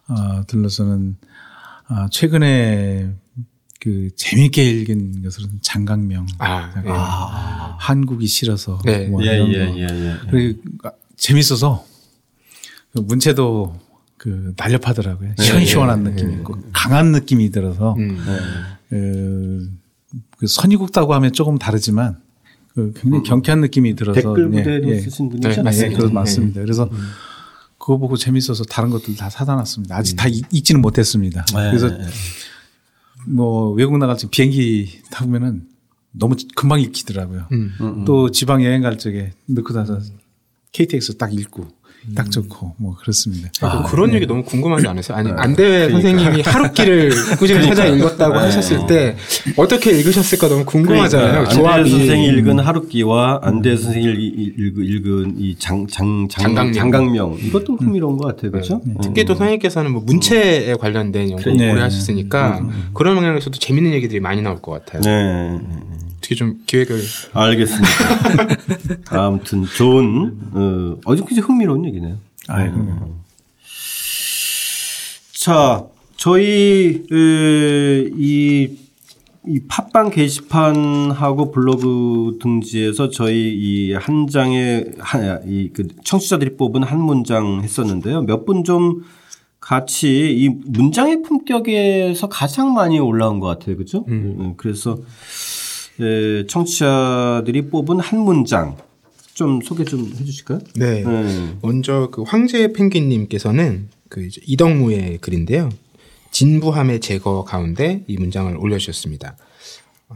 [0.08, 1.17] 어, 들로서는
[1.89, 3.13] 어, 최근에
[3.80, 6.27] 그 재미있게 읽은 것은 장강명.
[6.38, 6.89] 아, 예.
[6.89, 7.75] 아.
[7.80, 8.80] 한국이 싫어서.
[8.86, 9.08] 네.
[9.08, 10.62] 뭐 예, 예, 예, 예, 그리고
[11.17, 11.84] 재밌어서
[12.93, 13.80] 그 문체도
[14.17, 15.34] 그 날렵하더라고요.
[15.36, 18.23] 네, 시원시원한 네, 느낌이 있고 강한 느낌이 들어서 음.
[18.89, 19.71] 그,
[20.41, 22.17] 그 선이국다고 하면 조금 다르지만
[22.73, 23.23] 그 굉장히 음.
[23.23, 25.62] 경쾌한 느낌이 들어서 댓글 부대로 예, 쓰신 분이죠.
[25.62, 26.62] 네, 네, 맞습니다.
[26.62, 26.97] 그래서 음.
[27.77, 29.95] 그거 보고 재밌어서 다른 것들 다 사다 놨습니다.
[29.95, 30.17] 아직 음.
[30.17, 31.45] 다 읽지는 못했습니다.
[31.54, 31.69] 네.
[31.69, 31.95] 그래서
[33.27, 35.67] 뭐 외국 나갈 때 비행기 타보면은
[36.10, 37.45] 너무 금방 읽히더라고요.
[37.51, 37.73] 음.
[37.80, 38.06] 음, 음.
[38.06, 39.99] 또 지방 여행 갈 적에 넣고 나서
[40.71, 41.67] KTX 딱 읽고
[42.15, 42.31] 딱 음.
[42.31, 43.49] 좋고 뭐 그렇습니다.
[43.61, 44.15] 아, 그런 네.
[44.15, 45.17] 얘기 너무 궁금한 게 아니었어요.
[45.17, 45.35] 아니 네.
[45.37, 46.01] 안대회 그러니까.
[46.01, 47.75] 선생님이 하루키를 꾸준히 그러니까.
[47.75, 48.39] 찾아 읽었다고 네.
[48.39, 49.15] 하셨을 때
[49.55, 51.29] 어떻게 읽으셨을까 너무 궁금하잖아요.
[51.31, 51.53] 그러니까.
[51.53, 54.05] 조합이 안대회 선생이 읽은 하루키와 안대회 선생이
[54.57, 56.73] 읽은 이 장 장 장강명.
[56.73, 58.81] 장강명 이것도 흥미로운 것 같아요, 그렇죠?
[58.83, 58.95] 네.
[59.03, 61.71] 특히 또 선생님께서는 뭐 문체에 관련된 연구를 네.
[61.71, 62.89] 오래 하셨으니까 음, 음.
[62.93, 65.01] 그런 방향에서도 재밌는 얘기들이 많이 나올 것 같아요.
[65.01, 65.59] 네.
[66.31, 66.97] 어떻게 좀 기획을
[67.33, 67.89] 알겠습니다.
[69.11, 72.17] 아무튼 좋은 어, 아주 굉장히 흥미로운 얘기네요.
[72.47, 73.21] 아, 음.
[75.33, 77.03] 자, 저희
[78.17, 84.91] 이이 팟빵 게시판하고 블로그 등지에서 저희 이 한 장의
[85.47, 88.21] 이그 청취자들이 뽑은 한 문장 했었는데요.
[88.23, 89.03] 몇 분 좀
[89.59, 93.77] 같이 이 문장의 품격에서 가장 많이 올라온 것 같아요.
[93.77, 94.05] 그죠?
[94.07, 94.35] 음.
[94.39, 95.03] 음 그래서 예,
[96.47, 98.77] 청취자들이 뽑은 한 문장
[99.33, 100.59] 좀 소개 좀 해주실까요?
[100.75, 101.03] 네.
[101.03, 101.57] 네.
[101.61, 105.69] 먼저 그 황제 펭귄님께서는 그 이덕무의 글인데요.
[106.31, 109.37] 진부함의 제거 가운데 이 문장을 올려주셨습니다.
[110.09, 110.15] 어,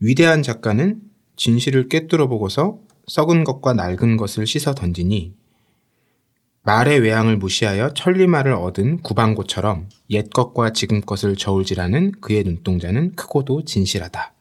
[0.00, 1.00] 위대한 작가는
[1.36, 5.34] 진실을 꿰뚫어 보고서 썩은 것과 낡은 것을 씻어 던지니
[6.64, 14.32] 말의 외양을 무시하여 천리말을 얻은 구방고처럼 옛 것과 지금 것을 저울질하는 그의 눈동자는 크고도 진실하다.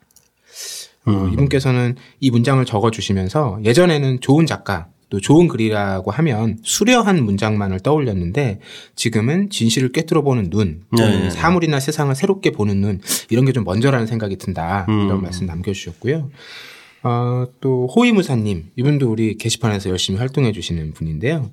[1.06, 1.34] 어, 음.
[1.34, 8.60] 이분께서는 이 문장을 적어주시면서 예전에는 좋은 작가 또 좋은 글이라고 하면 수려한 문장만을 떠올렸는데
[8.96, 11.30] 지금은 진실을 꿰뚫어 보는 눈, 네.
[11.30, 15.06] 사물이나 세상을 새롭게 보는 눈 이런 게 좀 먼저라는 생각이 든다 음.
[15.06, 16.32] 이런 말씀 남겨주셨고요.
[17.04, 21.52] 어, 또 호위무사님 이분도 우리 게시판에서 열심히 활동해 주시는 분인데요.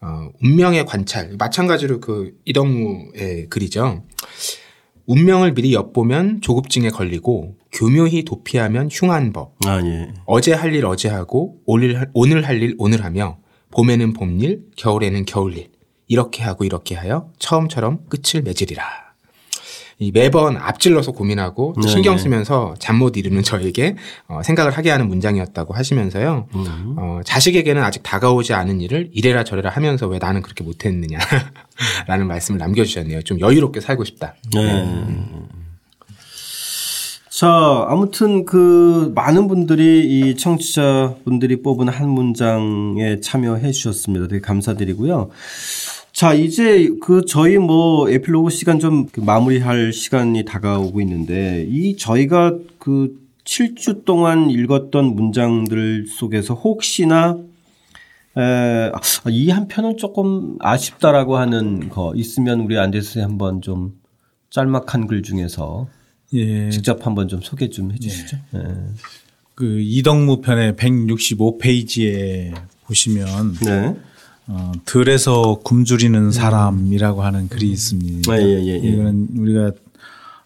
[0.00, 4.04] 어, 운명의 관찰 마찬가지로 그 이덕무의 글이죠.
[5.06, 9.54] 운명을 미리 엿보면 조급증에 걸리고 교묘히 도피하면 흉한 법.
[9.64, 10.12] 아, 예.
[10.26, 13.38] 어제 할 일 어제 하고 오늘, 오늘 할일 오늘 하며
[13.70, 15.70] 봄에는 봄일, 겨울에는 겨울일.
[16.08, 18.82] 이렇게 하고 이렇게 하여 처음처럼 끝을 맺으리라.
[19.98, 22.22] 이 매번 앞질러서 고민하고 네, 신경 네.
[22.22, 23.96] 쓰면서 잠 못 이루는 저에게
[24.28, 26.48] 어, 생각을 하게 하는 문장이었다고 하시면서요.
[26.54, 26.94] 음.
[26.98, 33.22] 어, 자식에게는 아직 다가오지 않은 일을 이래라 저래라 하면서 왜 나는 그렇게 못했느냐라는 말씀을 남겨주셨네요.
[33.22, 34.34] 좀 여유롭게 살고 싶다.
[34.54, 34.60] 네.
[34.82, 35.46] 음.
[37.30, 44.26] 자, 아무튼 그 많은 분들이 이 청취자 분들이 뽑은 한 문장에 참여해 주셨습니다.
[44.28, 45.28] 되게 감사드리고요.
[46.16, 53.20] 자, 이제 그 저희 뭐 에필로그 시간 좀그 마무리할 시간이 다가오고 있는데 이 저희가 그
[53.44, 57.36] 7주 동안 읽었던 문장들 속에서 혹시나
[58.34, 58.90] 에,
[59.28, 64.00] 이 한 편은 조금 아쉽다라고 하는 거 있으면 우리 안데스 한번 좀
[64.48, 65.86] 짤막한 글 중에서
[66.32, 66.70] 예.
[66.70, 68.38] 직접 한번 좀 소개 좀 해주시죠.
[68.54, 68.58] 예.
[68.58, 68.74] 네.
[69.54, 72.54] 그 이덕무 편의 165 페이지에
[72.86, 73.94] 보시면 네.
[74.48, 78.32] 어, 들에서 굶주리는 사람이라고 하는 글이 있습니다.
[78.32, 78.76] 아, 예, 예, 예.
[78.76, 79.72] 이거는 우리가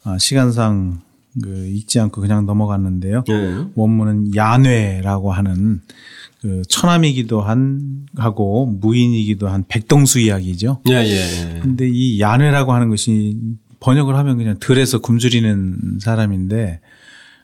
[0.04, 1.00] 아, 시간상
[1.42, 3.24] 그 읽지 않고 그냥 넘어갔는데요.
[3.28, 3.64] 예.
[3.74, 5.80] 원문은 야뇌라고 하는
[6.40, 10.80] 그 처남이기도 한 하고 무인이기도 한 백동수 이야기죠.
[10.88, 11.60] 예, 예, 예.
[11.60, 13.36] 근데 이 야뇌라고 하는 것이
[13.80, 16.80] 번역을 하면 그냥 들에서 굶주리는 사람인데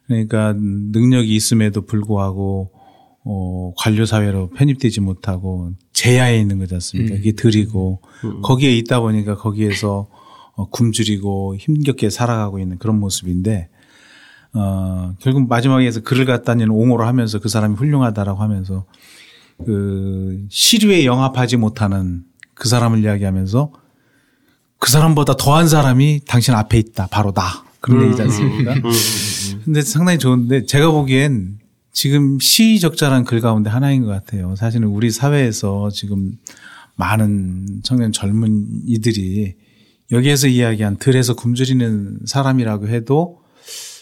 [0.07, 2.71] 그러니까 능력이 있음에도 불구하고
[3.25, 7.15] 어, 관료 사회로 편입되지 못하고 제야에 있는 거지 않습니까?
[7.15, 7.17] 음.
[7.17, 8.31] 그게 들이고 음.
[8.31, 8.43] 음.
[8.43, 10.07] 거기에 있다 보니까 거기에서
[10.55, 13.69] 어, 굶주리고 힘겹게 살아가고 있는 그런 모습인데
[14.53, 18.85] 어, 결국 마지막에서 글을 갖다니는 옹호를 하면서 그 사람이 훌륭하다라고 하면서
[19.65, 23.73] 그 시류에 영합하지 못하는 그 사람을 이야기하면서
[24.79, 27.09] 그 사람보다 더한 사람이 당신 앞에 있다.
[27.11, 27.65] 바로 나.
[27.81, 28.05] 그런 음.
[28.07, 28.75] 얘기지 않습니까?
[28.75, 28.83] 음.
[28.85, 29.63] 음.
[29.65, 31.59] 근데 상당히 좋은데 제가 보기엔
[31.97, 34.55] 지금 시적절한 글 가운데 하나인 것 같아요.
[34.55, 36.33] 사실은 우리 사회에서 지금
[36.97, 39.55] 많은 청년 젊은 이들이
[40.13, 43.41] 여기에서 이야기한 들에서 굶주리는 사람이라고 해도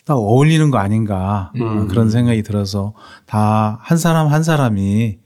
[0.05, 1.87] 딱 어울리는 거 아닌가 음.
[1.87, 2.95] 그런 생각이 들어서
[3.27, 5.19] 다 한 사람 한 사람이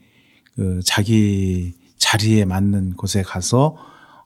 [0.55, 3.77] 그 자기 자리에 맞는 곳에 가서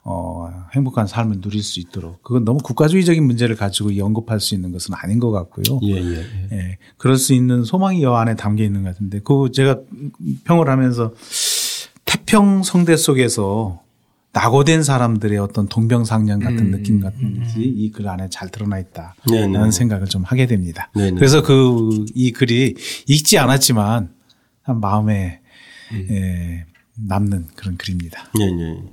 [0.05, 4.93] 어, 행복한 삶을 누릴 수 있도록 그건 너무 국가주의적인 문제를 가지고 연급할 수 있는 것은
[4.97, 5.79] 아닌 것 같고요.
[5.83, 6.47] 예, 예, 예.
[6.51, 9.79] 예 그럴 수 있는 소망이 여 안에 담겨 있는 것 같은데 그 제가
[10.43, 11.13] 평을 하면서
[12.05, 13.81] 태평 성대 속에서
[14.33, 17.73] 낙오된 사람들의 어떤 동병상련 같은 음, 느낌 같은 음, 것이 음.
[17.77, 19.71] 이글 안에 잘 드러나 있다라는 네네.
[19.71, 20.89] 생각을 좀 하게 됩니다.
[20.95, 21.11] 네네.
[21.11, 22.75] 그래서 그 이 글이
[23.07, 24.09] 읽지 않았지만
[24.63, 25.39] 한 마음에
[25.91, 26.07] 음.
[26.09, 28.31] 예, 남는 그런 글입니다.
[28.37, 28.83] 네네.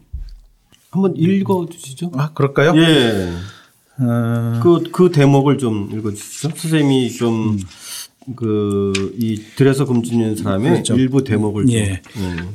[0.90, 2.11] 한번 읽어 주시죠.
[2.14, 2.72] 아, 그럴까요?
[2.76, 3.33] 예.
[3.98, 4.61] 어...
[4.62, 6.50] 그, 그 대목을 좀 읽어 주시죠.
[6.57, 8.35] 선생님이 좀, 음.
[8.35, 10.94] 그, 이 들에서 굶주리는 사람의 그렇죠.
[10.96, 11.74] 일부 대목을 좀.
[11.74, 11.81] 예.
[11.81, 12.00] 예.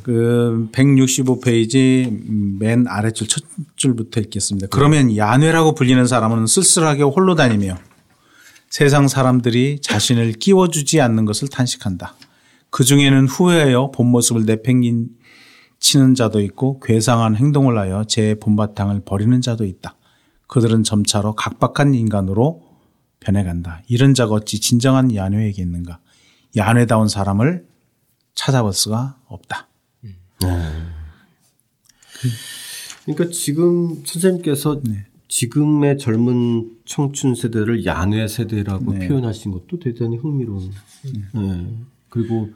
[0.03, 2.11] 그 165페이지
[2.59, 3.43] 맨 아래줄 첫
[3.75, 4.67] 줄부터 읽겠습니다.
[4.69, 7.77] 그러면 야뇌라고 불리는 사람은 쓸쓸하게 홀로 다니며
[8.69, 12.15] 세상 사람들이 자신을 끼워주지 않는 것을 탄식한다.
[12.69, 15.07] 그 중에는 후회하여 본 모습을 내팽긴
[15.85, 19.95] 치는 자도 있고 괴상한 행동을 하여 제 본바탕을 버리는 자도 있다.
[20.47, 22.63] 그들은 점차로 각박한 인간으로
[23.19, 23.83] 변해간다.
[23.87, 25.99] 이런 자가 어찌 진정한 야뇌에게 있는가?
[26.57, 27.67] 야뇌다운 사람을
[28.33, 29.67] 찾아볼 수가 없다.
[30.05, 30.91] 음.
[33.05, 35.05] 그러니까 지금 선생님께서 네.
[35.27, 39.07] 지금의 젊은 청춘 세대를 야뇌 세대라고 네.
[39.07, 40.71] 표현하신 것도 대단히 흥미로운.
[41.33, 41.85] 네.
[42.15, 42.49] 그리고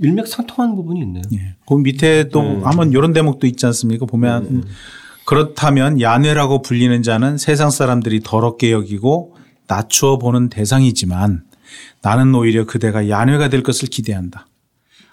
[0.00, 1.22] 일맥상통하는 부분이 있네요.
[1.32, 1.54] 예.
[1.64, 2.60] 그 밑에 또 네.
[2.64, 4.04] 한번 이런 대목도 있지 않습니까?
[4.04, 4.64] 보면
[5.24, 9.36] 그렇다면 야뇌라고 불리는 자는 세상 사람들이 더럽게 여기고
[9.68, 11.44] 낮추어 보는 대상이지만
[12.02, 14.48] 나는 오히려 그대가 야뇌가 될 것을 기대한다.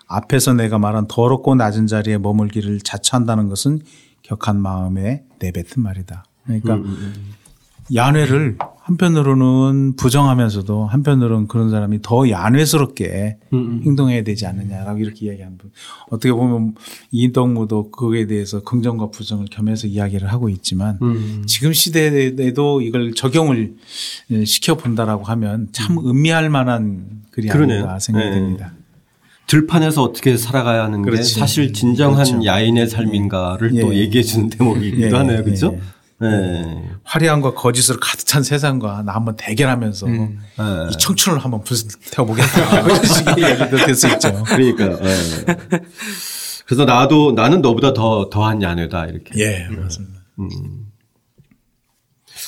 [0.07, 3.79] 앞에서 내가 말한 더럽고 낮은 자리에 머물기를 자처한다는 것은
[4.23, 6.25] 격한 마음에 내뱉은 말이다.
[6.45, 6.79] 그러니까
[7.93, 15.71] 야뇌를 한편으로는 부정하면서도 한편으로는 그런 사람이 더 야뇌스럽게 행동해야 되지 않느냐라고 이렇게 이야기하는 분.
[16.09, 16.75] 어떻게 보면
[17.11, 20.99] 이덕무도 그거에 대해서 긍정과 부정을 겸해서 이야기를 하고 있지만
[21.45, 23.75] 지금 시대에도 이걸 적용을
[24.45, 27.49] 시켜 본다라고 하면 참 의미할 만한 글이.
[27.49, 28.35] 아닌가 생각이 네.
[28.35, 28.73] 됩니다.
[29.47, 31.39] 들판에서 어떻게 살아가야 하는 게 그렇지.
[31.39, 32.43] 사실 진정한 그렇죠.
[32.43, 33.99] 야인의 삶인가를 또 예.
[33.99, 35.39] 얘기해 주는 대목이기도 예, 하네요.
[35.39, 35.73] 예, 그렇죠?
[35.75, 35.81] 예.
[36.29, 36.89] 네.
[37.03, 40.37] 화려함과 거짓으로 가득 찬 세상과 나 한번 대결하면서 네.
[40.91, 42.81] 이 청춘을 한번 불태워보겠다.
[42.85, 44.43] 이런 식의 이야기도 될 수 있죠.
[44.43, 44.85] 그러니까.
[45.05, 45.45] 예.
[46.65, 49.39] 그래서 나도 나는 너보다 더 더한 야뇌다 이렇게.
[49.39, 50.21] 예, 맞습니다.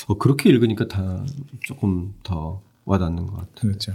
[0.08, 1.24] 어, 그렇게 읽으니까 다
[1.66, 3.52] 조금 더 와닿는 것 같아요.
[3.60, 3.92] 그렇죠.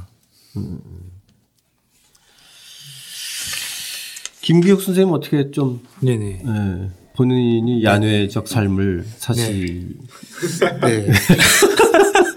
[4.41, 6.43] 김기혁 선생님 어떻게 좀 네네.
[6.45, 9.89] 예, 본인이 야뇌적 삶을 사실
[10.81, 11.11] 네.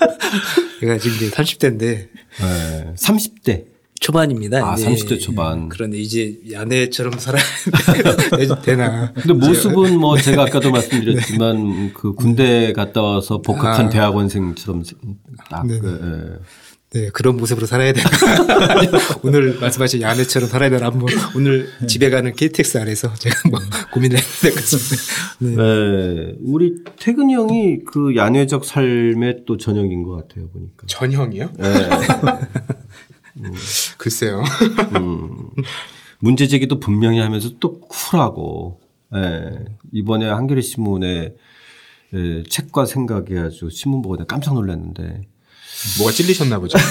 [0.81, 2.09] 제가 지금 이제 30대인데
[2.43, 3.65] 예, 30대
[4.01, 4.73] 초반입니다.
[4.73, 4.87] 아, 이제.
[4.87, 5.69] 30대 초반.
[5.69, 7.43] 그런데 이제 야네처럼 살아야
[8.63, 9.13] 되나?
[9.13, 13.89] 근데 모습은 뭐 제가 아까도 말씀드렸지만 그 군대 갔다 와서 복학한 아.
[13.89, 14.83] 대학원생처럼
[15.49, 15.81] 딱 네네.
[15.81, 16.45] 그, 예.
[16.95, 18.09] 네, 그런 모습으로 살아야 되나?
[19.25, 20.87] 오늘 말씀하신 야네처럼 살아야 되나?
[20.87, 23.59] 한번 오늘 집에 가는 KTX 안에서 제가 뭐
[23.93, 25.03] 고민을 해야 될 것 같습니다.
[25.41, 25.57] 네.
[25.59, 30.87] 예, 우리 태근이 형이 그 야뇌적 삶의 또 전형인 것 같아요 보니까.
[30.87, 31.51] 전형이요?
[31.59, 31.91] 예.
[33.99, 34.45] 글쎄요.
[34.97, 35.37] 음,
[36.21, 38.79] 문제 제기도 분명히 하면서 또 쿨하고
[39.17, 41.35] 예, 이번에 한겨레 신문에
[42.15, 45.23] 예, 책과 생각이 아주 신문 보고 내가 깜짝 놀랐는데
[45.99, 46.79] 뭐가 찔리셨나 보죠.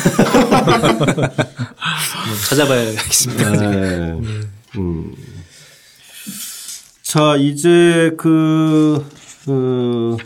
[2.50, 3.74] 찾아봐야겠습니다.
[3.74, 4.20] 예,
[4.78, 5.14] 음.
[7.04, 9.06] 자 이제 그,
[9.46, 10.18] 그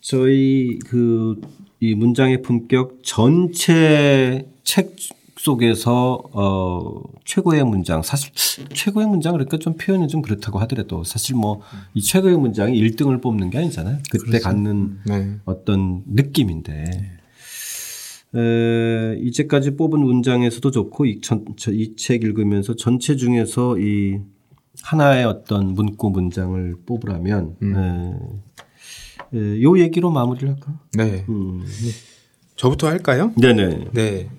[0.00, 1.36] 저희 그
[1.84, 4.96] 이 문장의 품격 전체 책
[5.36, 8.30] 속에서 어 최고의 문장 사실
[8.72, 11.60] 최고의 문장 그러니까 좀 표현이 좀 그렇다고 하더라도 사실 뭐
[11.92, 13.98] 이 최고의 문장이 1등을 뽑는 게 아니잖아요.
[14.10, 15.36] 그때 갖는 네.
[15.44, 17.18] 어떤 느낌인데
[18.36, 21.20] 에, 이제까지 뽑은 문장에서도 좋고 이
[21.96, 24.18] 책 읽으면서 전체 중에서 이
[24.82, 30.80] 하나의 어떤 문구 문장을 뽑으라면 에, 에, 요 얘기로 마무리를 할까?
[30.96, 31.24] 네.
[31.28, 31.64] 음.
[32.56, 33.32] 저부터 할까요?
[33.36, 33.90] 네네.
[33.92, 34.30] 네.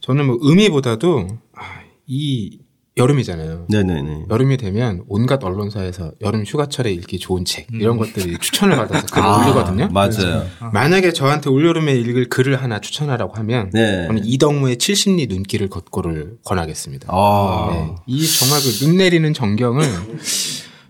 [0.00, 1.62] 저는 뭐 의미보다도 아,
[2.06, 2.60] 이
[2.98, 3.66] 여름이잖아요.
[3.68, 4.24] 네네네.
[4.30, 9.88] 여름이 되면 온갖 언론사에서 여름 휴가철에 읽기 좋은 책 이런 것들이 추천을 받아서 글을 올리거든요.
[9.92, 10.46] 맞아요.
[10.72, 14.06] 만약에 저한테 올여름에 읽을 글을 하나 추천하라고 하면 네.
[14.06, 17.08] 저는 이덕무의 70리 눈길을 걷고를 권하겠습니다.
[17.10, 17.68] 아.
[17.70, 17.94] 네.
[18.06, 19.84] 이 정말 그 눈 내리는 전경을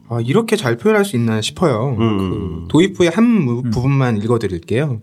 [0.08, 1.96] 아, 이렇게 잘 표현할 수 있나 싶어요.
[1.98, 2.18] 음.
[2.62, 5.00] 그 도입부의 한 무- 부분만 읽어드릴게요.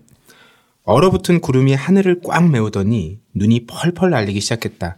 [0.84, 4.96] 얼어붙은 구름이 하늘을 꽉 메우더니 눈이 펄펄 날리기 시작했다.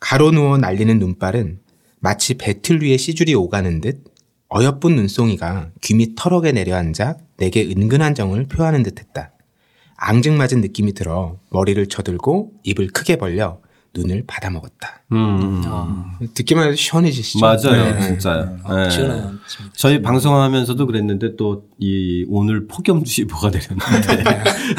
[0.00, 1.60] 가로 누워 날리는 눈발은
[2.00, 4.04] 마치 배틀 위에 씨줄이 오가는 듯
[4.54, 9.32] 어여쁜 눈송이가 귀밑 털럭에 내려앉아 내게 은근한 정을 표하는 듯했다.
[9.96, 13.58] 앙증맞은 느낌이 들어 머리를 쳐들고 입을 크게 벌려
[13.94, 15.02] 눈을 받아먹었다.
[15.12, 15.62] 음.
[16.34, 17.40] 듣기만 해도 시원해지시죠?
[17.40, 17.94] 맞아요.
[17.94, 18.02] 네.
[18.02, 18.58] 진짜요.
[18.68, 18.90] 네.
[18.90, 19.42] 시원합니다.
[19.74, 24.24] 저희 방송하면서도 그랬는데 또 이 오늘 폭염주의보가 내렸는데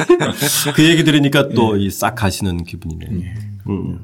[0.76, 3.10] 그 얘기 들으니까 또이싹 가시는 기분이네요.
[3.70, 4.00] 음.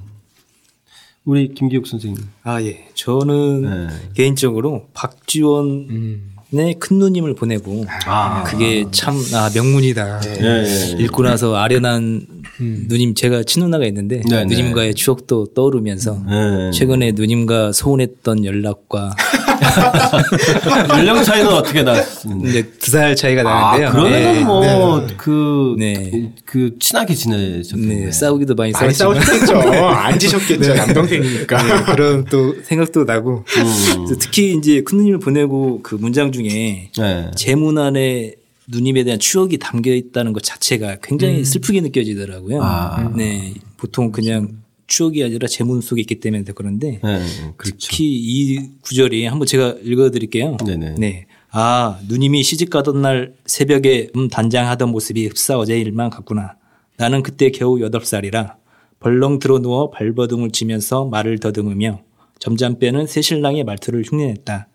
[1.25, 2.21] 우리 김기욱 선생님.
[2.43, 2.85] 아, 예.
[2.95, 3.87] 저는 네.
[4.13, 6.33] 개인적으로 박지원의 음.
[6.79, 8.43] 큰 누님을 보내고 아.
[8.43, 10.21] 그게 참 아, 명문이다.
[10.25, 11.03] 예, 예.
[11.03, 12.27] 읽고 나서 아련한
[12.59, 14.45] 누님 제가 친누나가 있는데 네, 네.
[14.45, 16.71] 누님과의 추억도 떠오르면서 예.
[16.71, 19.15] 최근에 누님과 소원했던 연락과
[20.89, 22.49] 연령 차이는 어떻게 났습니까?
[22.49, 23.91] 이제 두 살 차이가 아, 나는데요.
[23.91, 24.43] 그러면은 네.
[24.43, 26.31] 뭐, 그, 네.
[26.45, 28.05] 그, 친하게 지내셨겠네요.
[28.05, 29.57] 네, 싸우기도 많이 많이 싸우셨겠죠.
[29.59, 30.73] 앉으셨겠죠.
[30.75, 31.63] 남동생이니까.
[31.63, 34.05] 네, 그런 또 생각도 나고 음.
[34.19, 37.31] 특히 이제 큰 누님을 보내고 그 문장 중에 네.
[37.35, 38.35] 제문 안에
[38.67, 42.61] 누님에 대한 추억이 담겨 있다는 것 자체가 굉장히 슬프게 느껴지더라고요.
[42.61, 43.11] 아.
[43.15, 44.49] 네, 보통 그냥
[44.93, 47.21] 추억이 아니라 제문 속에 있기 때문에 더 그런데 네,
[47.57, 47.77] 그렇죠.
[47.81, 50.57] 특히 이 구절이 한번 제가 읽어드릴게요.
[50.63, 50.95] 네네.
[50.99, 51.25] 네.
[51.49, 56.57] 아 누님이 시집 가던 날 새벽에 음 단장하던 모습이 흡사 어제 일만 같구나.
[56.97, 58.57] 나는 그때 겨우 여덟 살이라
[58.99, 62.01] 벌렁 들어 누워 발버둥을 치면서 말을 더듬으며
[62.37, 64.67] 점잖 빼는 새 신랑의 말투를 흉내냈다.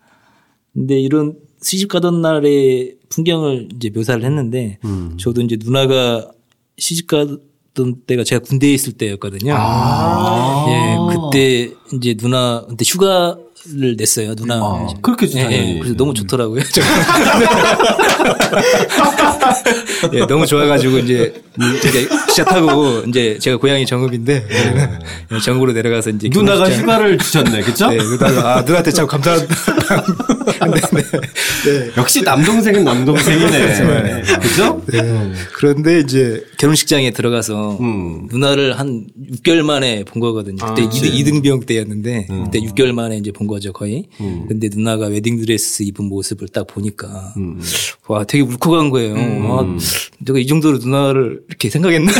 [0.73, 5.15] 근데 이런 시집 가던 날의 풍경을 이제 묘사를 했는데 음.
[5.17, 6.29] 저도 이제 누나가
[6.77, 7.25] 시집 가
[7.73, 9.53] 던 때가 제가 군대에 있을 때였거든요.
[9.55, 10.65] 아.
[10.69, 14.35] 예, 그때 이제 누나 그때 휴가 를 냈어요.
[14.35, 14.55] 누나.
[14.55, 15.75] 아, 그렇겠죠, 예, 당연히.
[15.75, 16.61] 예, 그래서 너무 좋더라고요.
[20.13, 21.33] 예, 너무 좋아가지고 이제
[21.85, 27.61] 이제 기차 타고 이제 제가 고향이 정읍인데 예, 정읍으로 내려가서 이제 누나가 결혼식장- 휴가를 주셨네,
[27.63, 27.89] 그죠?
[27.89, 29.53] 네, 누나가 아 누나한테 참 감사합니다.
[31.97, 34.21] 역시 남동생은 남동생이네.
[34.41, 34.81] 그죠?
[35.53, 38.27] 그런데 이제 결혼식장에 들어가서 음.
[38.31, 39.05] 누나를 한
[39.43, 40.57] 6개월 만에 본 거거든요.
[40.65, 44.05] 그때 이 2등, 이등병 때였는데 그때 6개월 만에 이제 본 거죠 거의.
[44.47, 47.33] 근데 누나가 웨딩 드레스 입은 모습을 딱 보니까
[48.07, 49.15] 와 되게 울컥한 거예요.
[49.17, 49.77] 아,
[50.19, 52.11] 내가 이 정도로 누나를 이렇게 생각했나?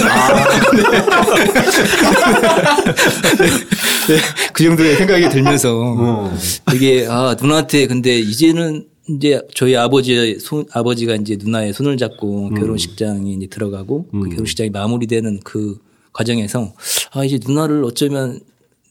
[4.08, 4.18] 네,
[4.54, 6.32] 그 정도의 생각이 들면서
[6.72, 13.32] 되게 아 누나한테 근데 이제는 이제 저희 아버지의 손 아버지가 이제 누나의 손을 잡고 결혼식장에
[13.32, 15.78] 이제 들어가고 그 결혼식장이 마무리되는 그
[16.14, 16.74] 과정에서
[17.12, 18.40] 아 이제 누나를 어쩌면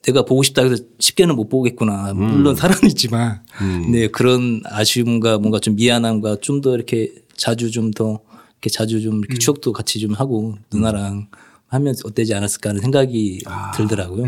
[0.02, 2.14] 내가 보고 싶다 해서 쉽게는 못 보겠구나.
[2.14, 3.42] 물론 사랑이지만.
[3.90, 8.20] 네 그런 아쉬움과 뭔가 좀 미안함과 좀 더 이렇게 자주 좀 더
[8.52, 11.28] 이렇게 자주 좀 이렇게 추억도 같이 좀 하고 누나랑
[11.68, 13.40] 하면 어때지 않았을까 하는 생각이
[13.76, 14.24] 들더라고요.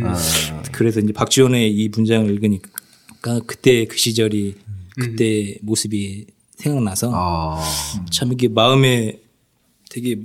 [0.72, 4.54] 그래서 이제 박지원의 이 문장을 읽으니까 그때 그 시절이
[5.00, 7.60] 그때 모습이 생각나서 아.
[8.10, 9.20] 참 이게 마음에
[9.88, 10.16] 되게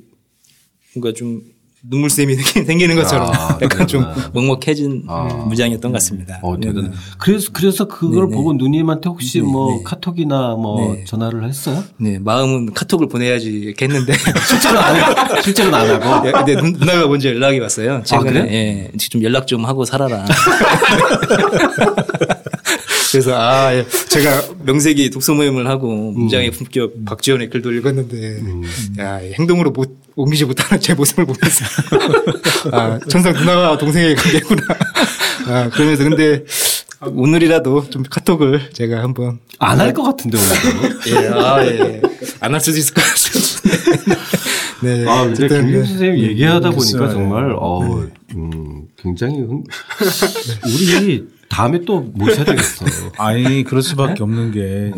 [0.93, 1.41] 뭔가 좀
[1.87, 4.05] 눈물샘이 생기는 것처럼 아, 약간 좀.
[4.33, 5.05] 먹먹해진
[5.47, 6.39] 문장이었던 것 같습니다.
[6.41, 6.71] 어, 네.
[6.71, 6.81] 네.
[7.17, 9.81] 그래서 그래서 그걸 네, 보고 누님한테 혹시 뭐 네.
[9.83, 11.03] 카톡이나 뭐 네.
[11.05, 11.83] 전화를 했어요?
[11.97, 14.13] 네, 마음은 카톡을 보내야지 했는데
[14.47, 15.41] 실제로 안 해.
[15.41, 16.27] 실제로는 안 하고.
[16.27, 18.01] 예, 근데 누- 누나가 먼저 연락이 왔어요.
[18.03, 18.53] 최근에 아, 그래?
[18.53, 20.25] 예, 좀 연락 좀 하고 살아라.
[23.15, 28.39] 그래서 아 예, 제가 명색이 독서 모임을 하고 문장의 품격 박지원의 글도 읽었는데
[28.99, 31.65] 야이 행동으로 못 옮기지 못하는 제 모습을 보면서
[32.71, 34.61] 아 천상 누나와 동생의 관계구나.
[35.47, 36.43] 아 그러면서 근데
[37.01, 40.97] 오늘이라도 좀 카톡을 제가 한번 안 할 것 같은데 오늘.
[41.07, 42.01] 예, 아, 예.
[42.41, 44.15] 안 할 수도 있을 것 같습니다.
[44.81, 45.05] 네.
[45.07, 47.09] 아, 근데 어쨌든 김경 선생님 얘기하다 보니까 글쎄요.
[47.11, 47.81] 정말 어,
[48.35, 49.63] 음, 굉장히 흥...
[50.65, 52.85] 우리 다음에 또 모셔야 되겠어.
[53.17, 54.91] 아니 그럴 수밖에 없는 게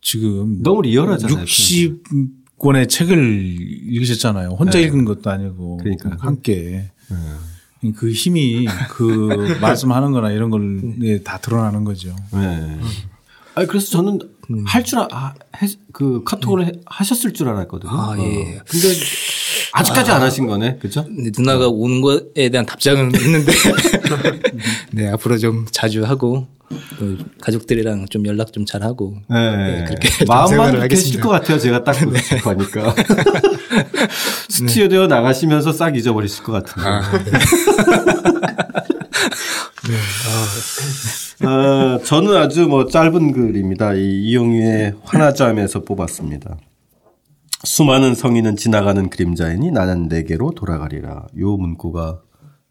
[0.00, 1.44] 지금 너무 리얼하잖아요.
[1.44, 3.56] 60권의 책을
[3.92, 4.50] 읽으셨잖아요.
[4.50, 4.84] 혼자 네.
[4.84, 6.16] 읽은 것도 아니고 그러니까.
[6.20, 6.90] 함께
[7.96, 12.14] 그 힘이 그 말씀하는 거나 이런 걸다 드러나는 거죠.
[12.32, 12.78] 네.
[13.54, 14.18] 아니 그래서 저는
[14.66, 17.90] 할 줄 아, 해- 그 카톡을 해- 하셨을 줄 알았거든요.
[17.92, 18.22] 아, 예.
[18.56, 18.62] 어.
[18.66, 18.88] 근데
[19.80, 21.04] 아직까지 안 하신 거네, 그죠?
[21.04, 23.52] 근데 누나가 오는 것에 대한 답장은 있는데,
[24.92, 26.46] 네, 앞으로 좀 자주 하고,
[26.98, 29.84] 또 가족들이랑 좀 연락 좀 잘 하고, 네.
[29.86, 31.20] 그렇게 좀 마음만 계실.
[31.20, 31.58] 것 같아요.
[31.58, 31.94] 제가 딱
[32.44, 32.94] 보니까.
[34.48, 36.88] 스튜디오 나가시면서 싹 잊어버리실 것 같은데.
[41.44, 43.94] 아, 저는 아주 뭐 짧은 글입니다.
[43.94, 46.56] 이 이용유의 화나잠에서 뽑았습니다.
[47.68, 51.26] 수많은 성인은 지나가는 그림자이니 나는 내게로 돌아가리라.
[51.38, 52.22] 요 문구가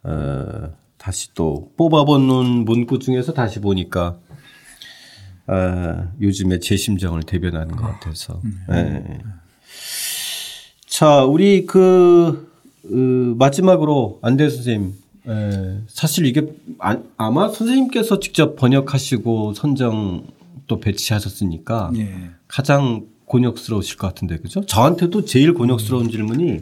[0.03, 4.17] 어, 다시 또 뽑아본 문구 중에서 다시 보니까
[5.45, 8.41] 어, 요즘에 제 심정을 대변하는 것 같아서.
[8.71, 9.19] 예.
[10.87, 12.51] 자, 우리 그
[12.85, 14.95] 어, 마지막으로 안대 선생님.
[15.27, 20.25] 예, 사실 이게 아, 아마 선생님께서 직접 번역하시고 선정
[20.65, 22.31] 또 배치하셨으니까 예.
[22.47, 24.65] 가장 곤욕스러우실 것 같은데 그죠?
[24.65, 26.61] 저한테도 제일 곤욕스러운 질문이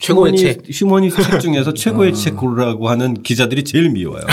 [0.00, 0.62] 최고의 휴머니- 책.
[0.68, 4.20] 휴머니스트 책 중에서 최고의 책 고르라고 하는 기자들이 제일 미워요.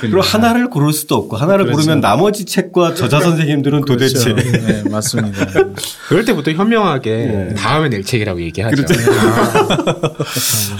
[0.00, 5.46] 그리고 하나를 고를 수도 없고 하나를 고르면 나머지 책과 저자 선생님들은 도대체 네, 맞습니다.
[6.08, 8.82] 그럴 때부터 현명하게 다음에 낼 책이라고 얘기하죠.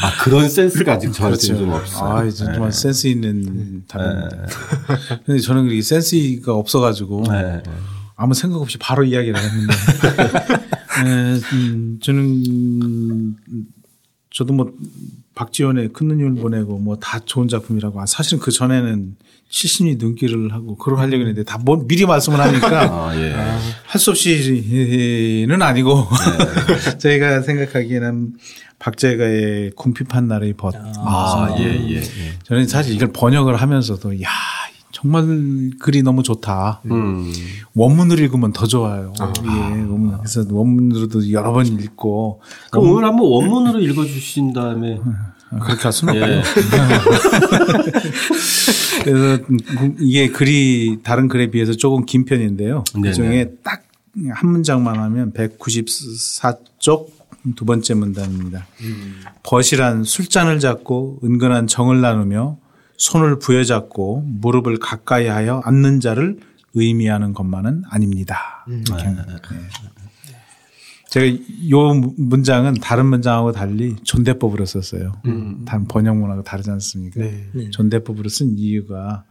[0.03, 1.75] 아, 그런 센스가 아직 저한테 좀 그렇죠.
[1.77, 2.13] 없어요.
[2.17, 4.37] 아, 이제 정말 센스 있는 답입니다.
[5.25, 7.63] 근데 저는 그게 센스가 없어가지고 네.
[8.17, 13.37] 아무 생각 없이 바로 이야기를 했는데, 에, 음, 저는 음,
[14.33, 14.73] 저도 뭐
[15.35, 19.17] 박지원의 큰 눈을 보내고 뭐 다 좋은 작품이라고 아, 사실은 그 전에는
[19.51, 23.35] 70리 눈길을 하고 그걸 하려고 했는데 다 뭐, 미리 말씀을 하니까 아, 예.
[23.85, 26.07] 할수 없이는 아니고
[26.99, 28.33] 저희가 생각하기에는
[28.79, 30.75] 박재가의 궁핍한 나라의 벗.
[30.77, 32.39] 아, 예, 예, 예.
[32.45, 34.29] 저는 사실 이걸 번역을 하면서도 야
[35.05, 36.81] 정말 글이 너무 좋다.
[36.87, 37.31] 음.
[37.75, 39.13] 원문을 읽으면 더 좋아요.
[39.21, 39.33] 아.
[39.45, 39.49] 예,
[39.83, 40.17] 원문.
[40.19, 42.41] 그래서 원문으로도 여러 번 읽고
[42.71, 44.99] 그럼 오늘 한번 원문으로 읽어주신 다음에
[45.51, 46.37] 아, 그렇게 할 수는 없고요.
[46.37, 46.43] 예.
[49.05, 49.43] 그래서
[50.01, 52.85] 이게 글이 다른 글에 비해서 조금 긴 편인데요.
[52.95, 53.09] 네네.
[53.09, 53.85] 그 중에 딱
[54.33, 57.09] 한 문장만 하면 194쪽
[57.57, 58.67] 두 번째 문단입니다.
[59.43, 62.57] 벗이란 술잔을 잡고 은근한 정을 나누며
[62.97, 66.39] 손을 부여잡고 무릎을 가까이 하여 앉는 자를
[66.75, 68.65] 의미하는 것만은 아닙니다.
[68.69, 69.27] 이렇게 합니다.
[69.51, 69.59] 네.
[71.11, 71.39] 제가
[71.71, 75.13] 요 문장은 다른 문장하고 달리 존대법으로 썼어요.
[75.65, 77.21] 다른 번역문하고 다르지 않습니까?
[77.21, 77.71] 네.
[77.71, 79.25] 존대법으로 쓴 이유가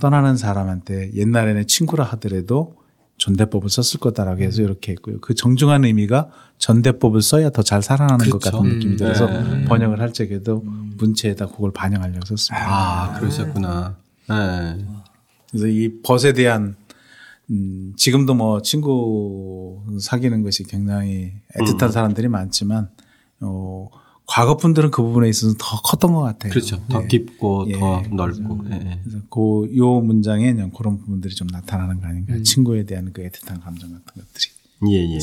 [0.00, 2.79] 떠나는 사람한테 옛날에는 친구라 하더라도
[3.20, 5.20] 존대법을 썼을 거다라고 해서 이렇게 했고요.
[5.20, 9.28] 그 정중한 의미가 전대법을 써야 더 잘 살아나는 것 같은 느낌이 들어서
[9.68, 10.62] 번역을 할 적에도
[10.96, 12.66] 문체에다 그걸 반영하려고 썼습니다.
[12.66, 13.96] 아 그러셨구나.
[14.28, 14.86] 네.
[15.50, 16.76] 그래서 이 벗에 대한
[17.50, 22.88] 음, 지금도 뭐 친구 사귀는 것이 굉장히 애틋한 사람들이 많지만
[23.40, 23.88] 어,
[24.32, 26.52] 과거 분들은 그 부분에 있어서 더 컸던 것 같아요.
[26.52, 26.80] 그렇죠.
[26.88, 27.72] 더 깊고 예.
[27.72, 28.60] 더 넓고.
[28.70, 29.00] 예, 예.
[29.02, 32.34] 그래서 그요 문장에 그냥 그런 부분들이 좀 나타나는 거 아닌가.
[32.44, 34.92] 친구에 대한 그 애틋한 감정 같은 것들이.
[34.92, 35.18] 예, 예.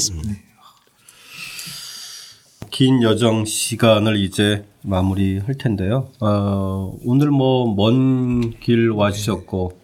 [2.69, 6.09] 긴 여정 시간을 이제 마무리할 텐데요.
[6.19, 9.79] 어, 오늘 뭐 먼 길 와주셨고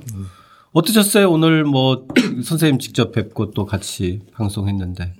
[0.73, 1.31] 어떠셨어요?
[1.31, 2.07] 오늘 뭐
[2.43, 5.13] 선생님 직접 뵙고 또 같이 방송했는데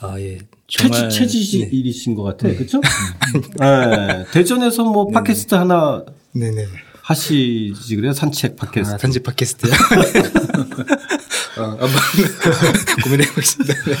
[0.00, 0.38] 아, 예.
[0.66, 2.54] 정말 체지, 체질이신 것 같아요.
[2.56, 2.80] 그렇죠?
[3.60, 4.24] 네.
[4.32, 6.66] 대전에서 뭐 팟캐스트 하나 네네.
[7.02, 8.12] 하시지 그래요?
[8.12, 8.94] 산책 팟캐스트.
[8.94, 9.72] 아, 산지 팟캐스트요?
[11.58, 11.88] 어, 한번
[13.04, 13.74] 고민해보고 있습니다.
[13.74, 13.92] 네.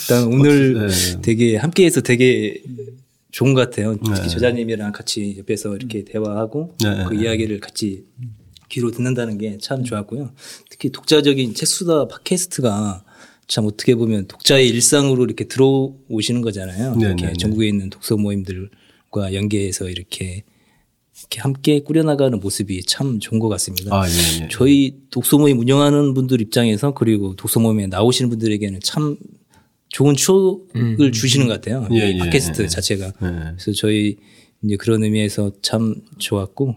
[0.00, 1.20] 일단 오늘 네.
[1.22, 2.62] 되게 함께해서 되게
[3.32, 3.96] 좋은 것 같아요.
[3.96, 4.28] 특히 네.
[4.28, 7.04] 저자님이랑 같이 옆에서 이렇게 대화하고 네.
[7.08, 8.04] 그 이야기를 같이
[8.68, 10.30] 귀로 듣는다는 게 참 좋았고요.
[10.70, 13.02] 특히 독자적인 책수다 팟캐스트가
[13.48, 16.96] 참 어떻게 보면 독자의 일상으로 이렇게 들어오시는 거잖아요.
[16.96, 17.38] 네, 이렇게 네, 네.
[17.38, 20.44] 전국에 있는 독서 모임들과 연계해서 이렇게
[21.20, 23.94] 이렇게 함께 꾸려나가는 모습이 참 좋은 것 같습니다.
[23.94, 24.48] 아, 예, 예.
[24.50, 29.16] 저희 독서 모임 운영하는 분들 입장에서 그리고 독서 모임에 나오시는 분들에게는 참
[29.88, 31.88] 좋은 추억을 주시는 것 같아요.
[31.92, 32.66] 예, 이 예, 팟캐스트 예.
[32.66, 33.06] 자체가.
[33.06, 33.12] 예.
[33.56, 34.16] 그래서 저희
[34.62, 36.74] 이제 그런 의미에서 참 좋았고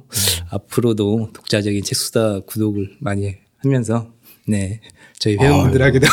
[0.51, 4.13] 앞으로도 독자적인 책수다 구독을 많이 하면서
[4.47, 4.79] 네
[5.19, 6.07] 저희 회원분들에게도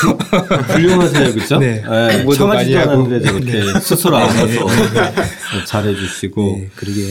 [0.74, 1.58] hul륭하세요, 그죠?
[1.58, 1.80] 네.
[1.80, 2.24] 네.
[2.24, 2.90] 공부도 많이 청하지도 하고.
[2.90, 4.66] 않았는데 저렇게 스스로 알아서
[5.64, 6.42] 잘해주시고.
[6.42, 7.02] 네, 그러게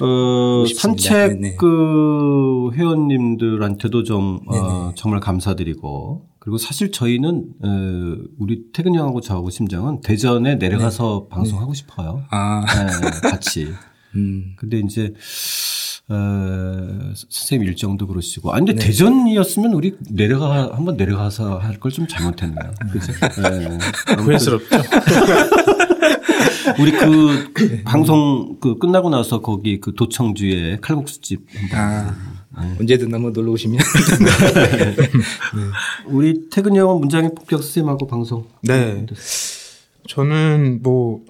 [0.00, 0.64] 어.
[0.74, 1.56] 산책 네네.
[1.56, 10.00] 그 회원님들한테도 좀 어, 정말 감사드리고 그리고 사실 저희는 어, 우리 태근 형하고 저하고 심장은
[10.00, 12.24] 대전에 내려가서 방송하고 싶어요.
[12.30, 13.68] 아 네, 같이.
[14.16, 14.54] 음.
[14.56, 15.12] 근데 이제
[16.08, 18.52] 어, 선생님 일정도 그러시고.
[18.52, 22.74] 아, 근데 대전이었으면 우리 내려가, 한번 내려가서 할 걸 좀 잘못했네요.
[22.92, 23.12] 그죠?
[23.42, 23.78] 네.
[24.18, 24.76] 후회스럽죠.
[26.80, 27.52] 우리 그
[27.84, 31.46] 방송 그 끝나고 나서 거기 그 도청주에 칼국수집.
[31.74, 32.14] 아,
[32.80, 33.80] 언제든 한번 놀러 오시면
[36.06, 38.44] 우리 태근이 형은 문장의 폭격 선생님하고 방송.
[38.62, 39.06] 네.
[40.08, 41.20] 저는 뭐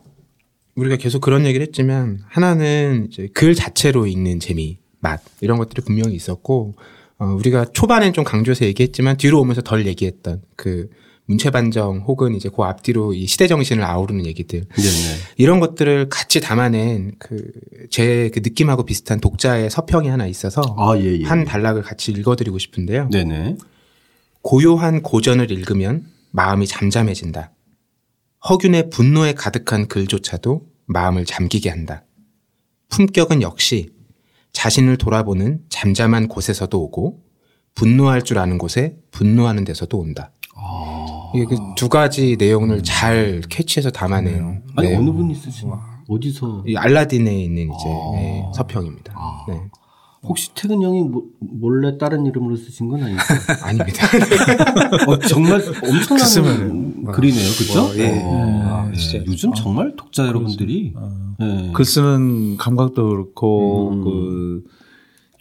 [0.76, 6.14] 우리가 계속 그런 얘기를 했지만 하나는 이제 글 자체로 읽는 재미, 맛 이런 것들이 분명히
[6.14, 6.74] 있었고
[7.18, 10.88] 어, 우리가 초반엔 좀 강조해서 얘기했지만 뒤로 오면서 덜 얘기했던 그
[11.24, 15.16] 문체 반정 혹은 이제 그 앞뒤로 이 시대 정신을 아우르는 얘기들 네네.
[15.36, 21.24] 이런 것들을 같이 담아낸 그제그 느낌하고 비슷한 독자의 서평이 하나 있어서 아, 예, 예.
[21.24, 23.08] 한 단락을 같이 읽어드리고 싶은데요.
[23.10, 23.56] 네네.
[24.42, 27.50] 고요한 고전을 읽으면 마음이 잠잠해진다.
[28.48, 32.04] 허균의 분노에 가득한 글조차도 마음을 잠기게 한다.
[32.90, 33.90] 품격은 역시
[34.52, 37.22] 자신을 돌아보는 잠잠한 곳에서도 오고
[37.74, 40.32] 분노할 줄 아는 곳에 분노하는 데서도 온다.
[41.34, 44.62] 이게 그 두 가지 내용을 잘 캐치해서 담아내요.
[44.76, 44.96] 아니, 네.
[44.96, 45.70] 어느 분이 쓰신
[46.08, 46.64] 어디서?
[46.66, 49.14] 이 알라딘에 있는 이제 네, 서평입니다.
[49.48, 49.60] 네.
[50.22, 53.20] 혹시 태근 형이 뭐- 몰래 다른 이름으로 쓰신 건 아니죠?
[53.62, 54.06] 아닙니다.
[55.06, 57.48] 어, 정말 엄청난 글이네요.
[57.58, 57.90] 그죠?
[57.98, 58.20] 예.
[58.24, 59.24] 어, 예.
[59.26, 60.94] 요즘 정말 독자 여러분들이
[61.40, 61.72] 예.
[61.74, 64.64] 글 쓰는 감각도 그렇고 그,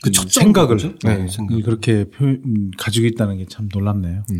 [0.04, 1.08] 그이첫 생각을 정도죠?
[1.08, 1.58] 네, 네, 생각.
[1.58, 4.24] 이 그렇게 표, 음, 가지고 있다는 게 참 놀랍네요.
[4.32, 4.36] 예.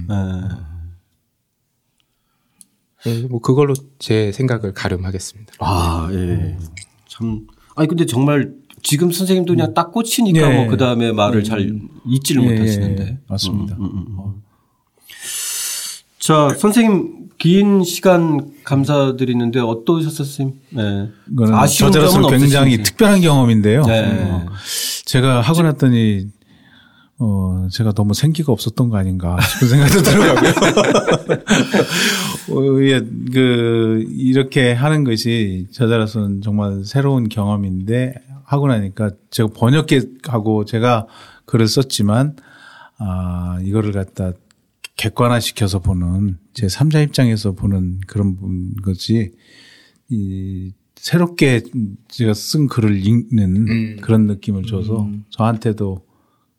[3.06, 5.54] 네, 뭐 그걸로 제 생각을 가름하겠습니다.
[5.60, 6.58] 아, 예.
[7.08, 7.46] 참.
[7.76, 10.56] 아니, 근데 정말 지금 선생님도 그냥 딱 꽂히니까 예.
[10.64, 11.72] 뭐그 다음에 말을 잘
[12.08, 13.04] 잊지를 예, 못하시는데.
[13.06, 13.76] 예, 맞습니다.
[13.78, 14.42] 음, 음, 음, 음.
[16.26, 20.60] 자, 선생님 긴 시간 감사드리는데 어떠셨어요, 선생님?
[20.72, 21.10] 네.
[21.52, 22.90] 아쉬운 저자로서 점은 굉장히 없으신지?
[22.90, 23.84] 특별한 경험인데요.
[23.86, 24.32] 네.
[24.32, 24.48] 어,
[25.06, 26.26] 제가 하고 났더니
[27.20, 30.54] 어, 제가 너무 생기가 없었던 거 아닌가 싶은 생각도 들어가고요.
[32.50, 33.02] 어, 예,
[33.32, 38.16] 그, 이렇게 하는 것이 저자로서는 정말 새로운 경험인데
[38.46, 41.06] 하고 나니까 제가 번역하고 제가
[41.46, 42.36] 글을 썼지만
[42.98, 44.32] 아, 이거를 갖다
[44.96, 49.34] 객관화 시켜서 보는 제 3자 입장에서 보는 그런 것이
[50.10, 51.64] 이 새롭게
[52.08, 53.98] 제가 쓴 글을 읽는 음.
[54.02, 55.26] 그런 느낌을 줘서 음.
[55.30, 56.06] 저한테도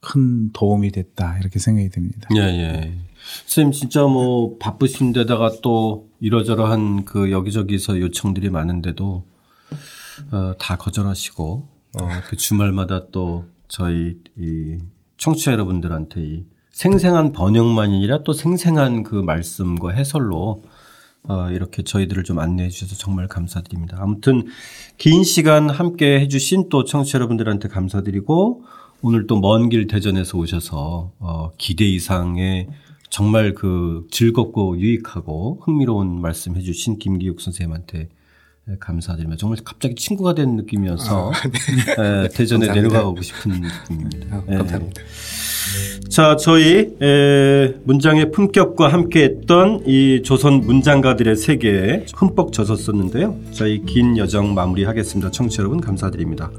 [0.00, 2.28] 큰 도움이 됐다 이렇게 생각이 듭니다.
[2.36, 2.98] 예, 예.
[3.46, 9.26] 선생님 진짜 뭐 바쁘신 데다가 또 이러저러한 그 여기저기서 요청들이 많은데도
[10.30, 11.68] 어, 다 거절하시고
[11.98, 14.78] 어, 그 주말마다 또 저희 이
[15.16, 16.44] 청취자 여러분들한테 이
[16.76, 20.62] 생생한 번역만이 아니라 또 생생한 그 말씀과 해설로
[21.22, 23.96] 어, 이렇게 저희들을 좀 안내해 주셔서 정말 감사드립니다.
[23.98, 24.44] 아무튼
[24.98, 28.64] 긴 시간 함께 해주신 또 청취자 여러분들한테 감사드리고
[29.00, 32.68] 오늘 또 먼 길 대전에서 오셔서 어, 기대 이상의
[33.08, 38.10] 정말 그 즐겁고 유익하고 흥미로운 말씀 해주신 김기욱 선생님한테
[38.80, 39.38] 감사드립니다.
[39.40, 42.22] 정말 갑자기 친구가 된 느낌이어서 아, 네.
[42.22, 44.36] 네, 대전에 내려가고 싶은 느낌입니다.
[44.36, 45.00] 아, 감사합니다.
[45.00, 45.06] 네.
[46.08, 53.36] 자, 저희 에, 문장의 품격과 함께했던 이 조선 문장가들의 세계에 흠뻑 젖었었는데요.
[53.52, 55.30] 저희 긴 여정 마무리하겠습니다.
[55.30, 56.50] 청취자 여러분 감사드립니다.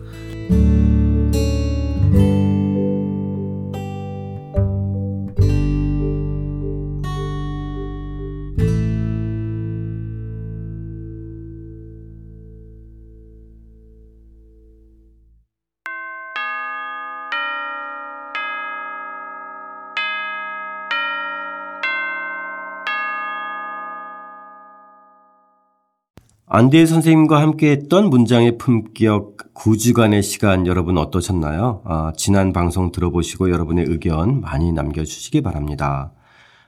[26.57, 31.83] 안대희 선생님과 함께했던 문장의 품격 9주간의 시간 여러분 어떠셨나요?
[31.85, 36.13] 아, 지난 방송 들어보시고 여러분의 의견 많이 남겨주시기 바랍니다.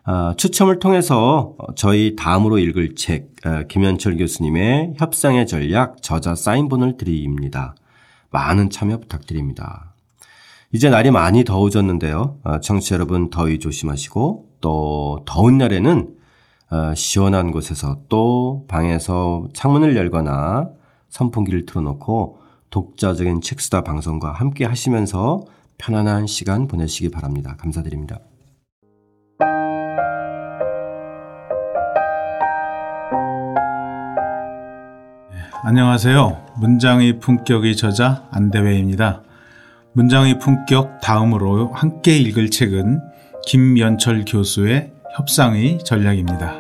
[0.03, 7.73] 아, 추첨을 통해서 저희 다음으로 읽을 책 아, 김현철 교수님의 협상의 전략 저자 사인본을 드립니다.
[8.29, 9.95] 많은 참여 부탁드립니다.
[10.71, 12.37] 이제 날이 많이 더워졌는데요.
[12.43, 16.18] 아, 청취자 여러분 더위 조심하시고 또 더운 날에는
[16.72, 20.70] 어, 시원한 곳에서 또 방에서 창문을 열거나
[21.09, 22.39] 선풍기를 틀어놓고
[22.70, 25.45] 독자적인 책수다 방송과 함께 하시면서
[25.80, 27.55] 편안한 시간 보내시기 바랍니다.
[27.57, 28.20] 감사드립니다.
[35.63, 36.45] 안녕하세요.
[36.57, 39.24] 문장의 품격의 저자 안대회입니다.
[39.93, 43.01] 문장의 품격 다음으로 함께 읽을 책은
[43.47, 46.55] 김연철 교수의 협상의 전략입니다.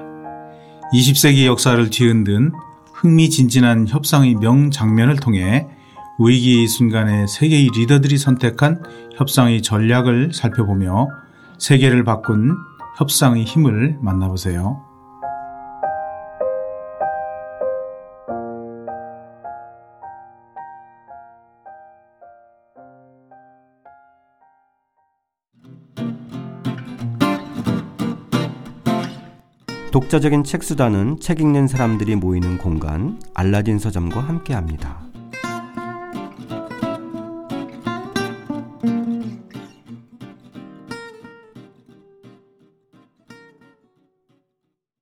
[0.93, 2.51] 20세기 역사를 뒤흔든
[2.91, 5.65] 흥미진진한 협상의 명장면을 통해
[6.19, 8.83] 위기의 순간에 세계의 리더들이 선택한
[9.15, 11.07] 협상의 전략을 살펴보며
[11.57, 12.57] 세계를 바꾼
[12.97, 14.88] 협상의 힘을 만나보세요.
[29.91, 35.08] 독자적인 책 수단은 책 읽는 사람들이 모이는 공간 알라딘 서점과 함께합니다.